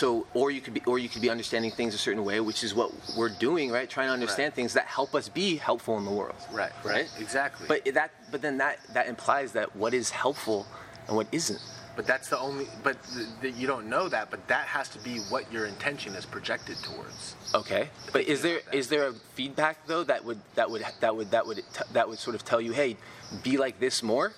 [0.00, 2.64] So, or you could be, or you could be understanding things a certain way, which
[2.64, 3.88] is what we're doing, right?
[3.88, 4.54] Trying to understand Right.
[4.60, 6.72] things that help us be helpful in the world, Right.
[6.82, 7.06] Right?
[7.20, 7.66] Exactly.
[7.68, 10.66] But that, but then that that implies that what is helpful
[11.06, 11.60] and what isn't.
[11.96, 12.66] But that's the only.
[12.82, 14.30] But th- th- you don't know that.
[14.30, 17.36] But that has to be what your intention is projected towards.
[17.54, 17.88] Okay.
[18.12, 21.46] But is there is there a feedback though that would that would that would that
[21.46, 22.96] would t- that would sort of tell you, hey,
[23.42, 24.32] be like this more,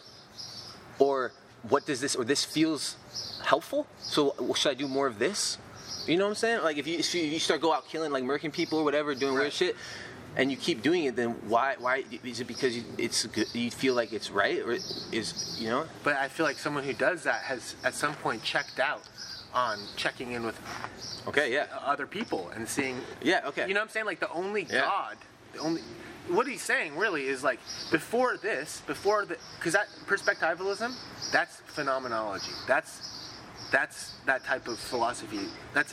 [0.99, 1.33] or
[1.69, 2.97] what does this or this feels
[3.45, 3.87] helpful?
[3.99, 5.59] So should I do more of this?
[6.07, 6.63] You know what I'm saying?
[6.63, 9.35] Like if you if you, start go out killing like murking people or whatever, doing
[9.35, 9.77] weird shit.
[10.37, 11.77] And you keep doing it, then why?
[11.79, 15.69] Why is it because you, it's good, you feel like it's right, or is you
[15.71, 15.87] know?
[16.05, 19.03] But I feel like someone who does that has at some point checked out
[19.55, 20.61] on checking in with
[21.27, 23.01] Okay, yeah, other people and seeing.
[23.23, 23.67] yeah, okay.
[23.67, 24.07] You know what I'm saying?
[24.07, 24.83] Like the only Yeah.
[24.83, 25.17] God,
[25.55, 25.81] the only
[26.29, 27.61] what he's saying really is like
[27.91, 30.93] before this, before the, because that perspectivalism,
[31.33, 32.51] that's phenomenology.
[32.67, 33.16] That's
[33.77, 35.41] that's that type of philosophy.
[35.75, 35.93] That's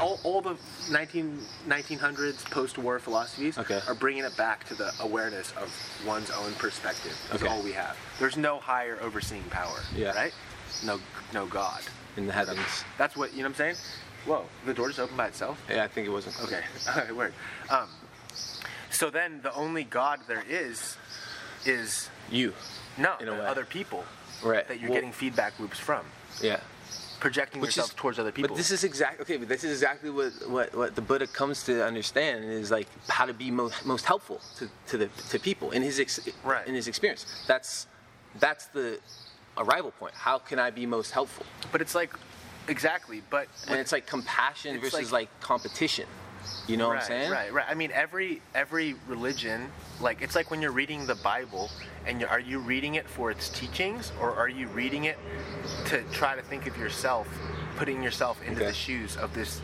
[0.00, 0.56] all, all the
[0.90, 3.80] 19, 1900s post-war philosophies Okay.
[3.86, 5.68] are bringing it back to the awareness of
[6.06, 7.14] one's own perspective.
[7.30, 7.52] That's Okay.
[7.52, 7.96] all we have.
[8.18, 9.78] There's no higher overseeing power.
[9.94, 10.12] Yeah.
[10.12, 10.32] Right?
[10.84, 11.00] No,
[11.34, 11.82] no God.
[12.16, 12.84] in the heavens.
[12.96, 13.44] That's what you know.
[13.44, 13.76] what I'm saying.
[14.26, 15.56] Whoa, the door just opened by itself.
[15.70, 16.34] Yeah, I think it wasn't.
[16.42, 17.32] Okay, all right, word.
[17.70, 17.88] Um,
[18.90, 20.96] so then the only God there is
[21.64, 22.54] is You.
[22.96, 23.46] no In a way.
[23.46, 24.04] other people
[24.42, 24.66] Right.
[24.66, 26.04] that you're Well- getting feedback loops from,
[26.40, 26.58] Yeah.
[27.20, 28.48] Projecting Which yourself is- towards other people.
[28.50, 29.36] But this is exactly okay.
[29.36, 33.26] But this is exactly what, what, what the Buddha comes to understand is like how
[33.26, 36.66] to be most, most helpful to, to the to people in his ex, Right.
[36.66, 37.26] in his experience.
[37.46, 37.86] That's
[38.38, 39.00] that's the
[39.56, 40.14] arrival point.
[40.14, 41.44] How can I be most helpful?
[41.72, 42.12] but it's like
[42.68, 46.06] exactly, but And it's like compassion It's versus like- like, competition.
[46.66, 47.30] You know right, what I'm saying?
[47.30, 47.66] right, right.
[47.68, 49.70] I mean, every every religion,
[50.00, 51.70] like it's like when you're reading the Bible,
[52.06, 55.18] and you're, you reading it for its teachings, or are you reading it
[55.86, 57.26] to try to think of yourself,
[57.76, 58.66] putting yourself into Okay.
[58.66, 59.60] the shoes of this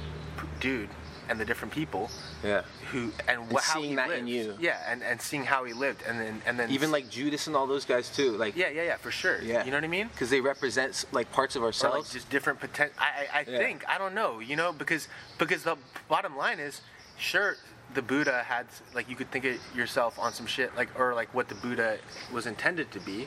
[0.61, 0.89] dude
[1.29, 2.11] and the different people
[2.43, 2.63] Yeah.
[2.91, 4.21] who and, wha- how seeing he that lived.
[4.21, 4.55] in you.
[4.61, 7.57] Yeah, and, and seeing how he lived, and then and then Even like Judas and
[7.57, 8.33] all those guys too.
[8.33, 9.41] Like yeah, yeah, yeah, for sure.
[9.43, 9.65] yeah.
[9.65, 10.09] you know what I mean?
[10.09, 12.13] Because they represent like parts of Or like ourselves.
[12.13, 12.95] just different potential.
[12.99, 13.59] I, I, I Yeah.
[13.59, 14.41] think I don't know.
[14.41, 15.09] You know, because
[15.39, 15.77] because the
[16.09, 16.81] bottom line is,
[17.19, 17.57] sure,
[17.95, 21.33] the Buddha had like you could think of yourself on some shit like or like
[21.35, 21.99] what the Buddha
[22.33, 23.27] was intended to be,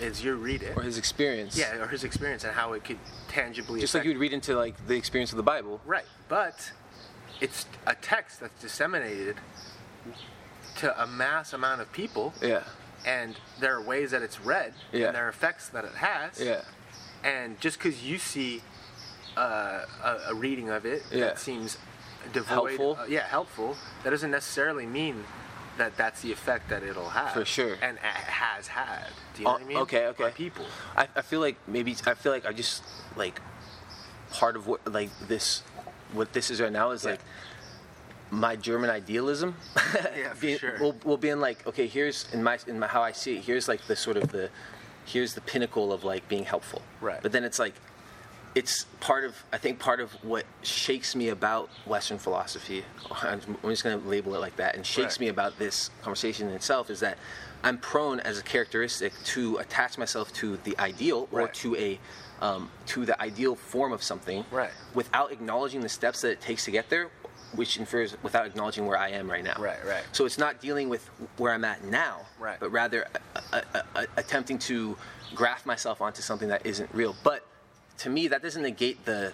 [0.00, 0.76] is you read it.
[0.76, 1.58] or his experience.
[1.58, 3.80] yeah, or his experience and how it could tangibly.
[3.80, 5.80] Just like you would read into like the experience of the Bible.
[5.84, 6.72] Right, but
[7.40, 9.36] it's a text that's disseminated
[10.78, 12.62] to a mass amount of people, Yeah.
[13.06, 15.06] and there are ways that it's read, Yeah.
[15.08, 16.40] and there are effects that it has.
[16.40, 16.62] Yeah.
[17.22, 18.62] And just because you see
[19.36, 21.26] uh, a, a reading of it Yeah.
[21.26, 21.78] that seems
[22.32, 22.96] devoid, Helpful.
[23.00, 25.24] uh, yeah, helpful, that doesn't necessarily mean
[25.76, 27.32] that that's the effect that it'll have.
[27.32, 27.76] For sure.
[27.82, 29.08] And it has had.
[29.34, 29.76] Do you know what I mean?
[29.78, 30.30] okay, okay.
[30.30, 30.64] people.
[30.96, 32.84] I, I feel like maybe I feel like I just
[33.16, 33.40] like
[34.30, 35.62] part of what like this
[36.14, 37.12] what this is right now is Yeah.
[37.12, 37.20] like
[38.30, 39.54] my German idealism.
[40.16, 40.78] Yeah, for being, sure.
[40.80, 43.42] Will, will being like okay, here's in my in my how I see it.
[43.44, 44.50] Here's like the sort of the
[45.06, 46.82] here's the pinnacle of like being helpful.
[47.00, 47.20] Right.
[47.22, 47.74] But then it's like
[48.54, 52.84] it's part of I think part of what shakes me about Western philosophy.
[53.22, 55.20] I'm just going to label it like that, and shakes Right.
[55.26, 57.18] me about this conversation in itself is that
[57.64, 61.54] I'm prone as a characteristic to attach myself to the ideal or Right.
[61.54, 61.98] to a
[62.44, 64.70] um, to the ideal form of something Right.
[64.94, 67.08] without acknowledging the steps that it takes to get there,
[67.54, 69.56] which infers without acknowledging where I am right now.
[69.58, 70.04] Right, right.
[70.12, 72.58] So it's not dealing with where I'm at now, Right.
[72.60, 73.06] but rather
[73.52, 74.96] uh, uh, uh, attempting to
[75.34, 77.16] graft myself onto something that isn't real.
[77.24, 77.46] But
[77.98, 79.32] to me, that doesn't negate the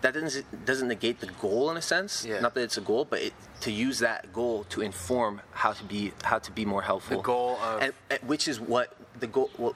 [0.00, 2.24] that doesn't doesn't negate the goal in a sense.
[2.24, 2.38] Yeah.
[2.38, 3.32] Not that it's a goal, but it,
[3.62, 7.16] to use that goal to inform how to be how to be more helpful.
[7.16, 9.74] The goal of- and, and which is what the goal, well,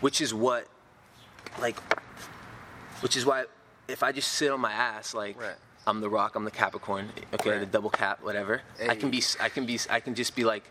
[0.00, 0.68] which is what
[1.60, 1.78] like,
[3.02, 3.44] which is why
[3.88, 5.40] if I just sit on my ass like.
[5.40, 5.54] Right.
[5.86, 6.34] I'm the rock.
[6.34, 7.08] I'm the Capricorn.
[7.32, 7.60] Okay, Right.
[7.60, 8.60] the double cap, whatever.
[8.86, 9.22] I can be.
[9.40, 9.78] I can be.
[9.88, 10.64] I can just be like,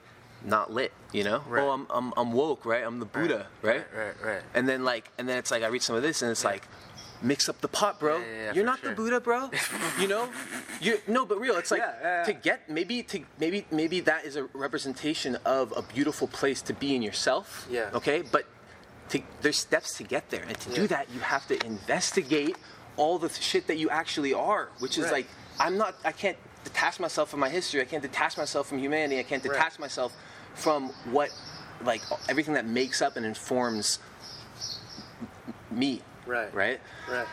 [0.45, 0.91] not lit.
[1.11, 1.41] You know.
[1.49, 1.63] Right.
[1.63, 2.13] Oh, I'm, I'm.
[2.15, 2.65] I'm woke.
[2.67, 2.83] Right.
[2.83, 3.47] I'm the Buddha.
[3.63, 3.83] Right.
[3.97, 4.41] Right, right, right.
[4.53, 6.67] And then like, and then it's like I read some of this, and it's like,
[7.23, 8.19] mix up the pot, bro.
[8.19, 8.91] Yeah, yeah, yeah, You're not sure.
[8.91, 9.49] the Buddha, bro.
[9.99, 10.29] you know.
[10.81, 11.55] You no, but real.
[11.55, 12.23] It's like Yeah, yeah, yeah.
[12.25, 16.73] to get maybe to maybe maybe that is a representation of a beautiful place to
[16.73, 17.67] be in yourself.
[17.71, 17.89] Yeah.
[17.95, 18.45] Okay, but
[19.09, 22.55] to, there's steps to get there, and to do that, you have to investigate
[22.97, 25.13] all the shit that you actually are, which is Right.
[25.13, 25.27] like
[25.59, 25.95] I'm not.
[26.05, 27.81] I can't detach myself from my history.
[27.81, 29.19] I can't detach myself from humanity.
[29.19, 29.53] I can't Right.
[29.53, 30.13] detach myself
[30.55, 31.29] from what,
[31.83, 33.99] like everything that makes up and informs
[35.71, 36.01] me.
[36.25, 36.53] Right.
[36.53, 36.79] Right.
[37.09, 37.27] Right.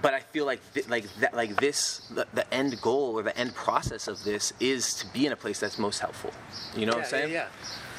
[0.00, 3.36] But I feel like th- like that like this the, the end goal or the
[3.36, 6.32] end process of this is to be in a place that's most helpful.
[6.76, 7.32] You know what I'm saying?
[7.32, 7.50] Yeah, saying?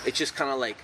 [0.04, 0.78] yeah, It's just kind of like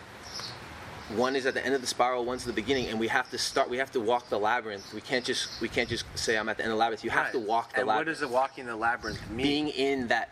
[1.16, 3.30] one is at the end of the spiral, one's at the beginning, and we have
[3.32, 3.70] to start.
[3.70, 4.94] We have to walk the labyrinth.
[4.94, 7.04] We can't just we can't just say I'm at the end of the labyrinth.
[7.04, 7.90] You have to walk the labyrinth.
[7.90, 9.46] and what does the walking the labyrinth mean?
[9.46, 10.30] Being in that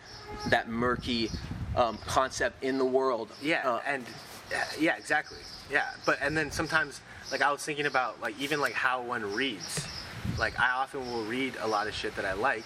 [0.49, 1.31] that murky
[1.75, 3.31] um, concept in the world.
[3.41, 4.03] Yeah, Uh, and
[4.53, 5.37] uh, yeah, exactly.
[5.71, 7.01] Yeah, but and then sometimes,
[7.31, 9.85] like I was thinking about, like even like how one reads.
[10.37, 12.65] Like I often will read a lot of shit that I like,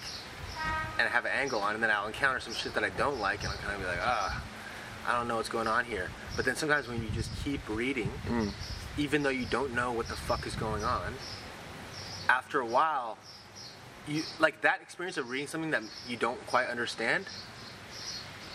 [1.00, 3.40] and have an angle on, and then I'll encounter some shit that I don't like,
[3.44, 4.42] and I'll kind of be like, ah,
[5.08, 6.10] I don't know what's going on here.
[6.36, 8.52] But then sometimes when you just keep reading, Mm.
[8.98, 11.14] even though you don't know what the fuck is going on,
[12.30, 13.18] after a while,
[14.08, 17.26] you like that experience of reading something that you don't quite understand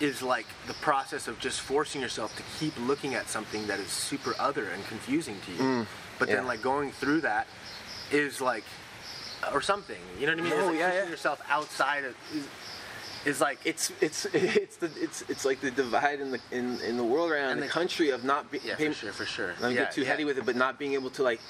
[0.01, 3.89] is like the process of just forcing yourself to keep looking at something that is
[3.89, 5.87] super other and confusing to you.
[6.19, 7.47] but then like going through that
[8.11, 8.65] is like
[9.53, 10.01] or something.
[10.19, 10.53] You know what I mean?
[10.53, 11.11] It's like yeah, pushing yeah.
[11.11, 12.15] yourself outside of
[13.27, 16.81] is- is like it's it's it's the it's it's like the divide in the in,
[16.81, 18.65] in the world around And the, the- country of not being.
[18.65, 19.55] yeah, for sure, for sure.
[19.61, 20.09] Let me yeah, get too yeah.
[20.09, 21.41] heady with it, but not being able to like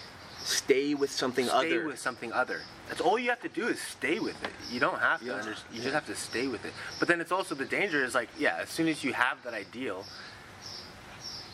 [0.43, 1.87] stay with something stay other.
[1.87, 2.61] with something other.
[2.89, 4.51] That's all you have to do is stay with it.
[4.71, 5.27] You don't have to.
[5.27, 5.33] Yeah.
[5.35, 6.73] Under, you just have to stay with it.
[6.99, 9.55] But then it's also the danger is like, yeah, as soon as you have that
[9.55, 10.05] ideal,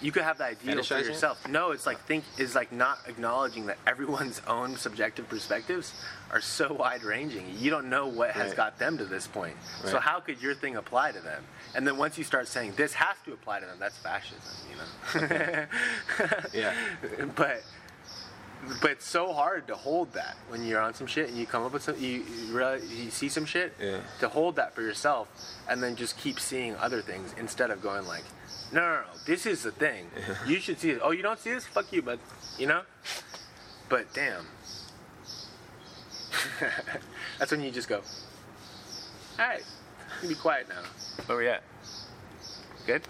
[0.02, 1.48] you could have that ideal for yourself.
[1.48, 5.94] No, it's like think is like not acknowledging that everyone's own subjective perspectives
[6.32, 7.44] are so wide ranging.
[7.58, 8.56] You don't know what has Right.
[8.56, 9.54] got them to this point.
[9.84, 11.44] So how could your thing apply to them?
[11.74, 14.38] And then once you start saying this has to apply to them, that's fascism,
[14.70, 15.66] you know.
[16.54, 16.74] Yeah.
[17.36, 17.62] but
[18.80, 21.64] but it's so hard to hold that when you're on some shit and you come
[21.64, 23.98] up with some you you, realize, you see some shit Yeah.
[24.20, 25.26] to hold that for yourself
[25.68, 28.22] and then just keep seeing other things instead of going like
[28.72, 30.06] no no no this is the thing
[30.46, 32.20] you should see it oh you don't see this fuck you but
[32.56, 32.82] you know
[33.88, 34.46] but damn
[37.38, 37.96] That's when you just go,
[39.38, 40.82] all right, you can be quiet now.
[41.26, 41.62] Where we at?
[42.86, 43.02] Good?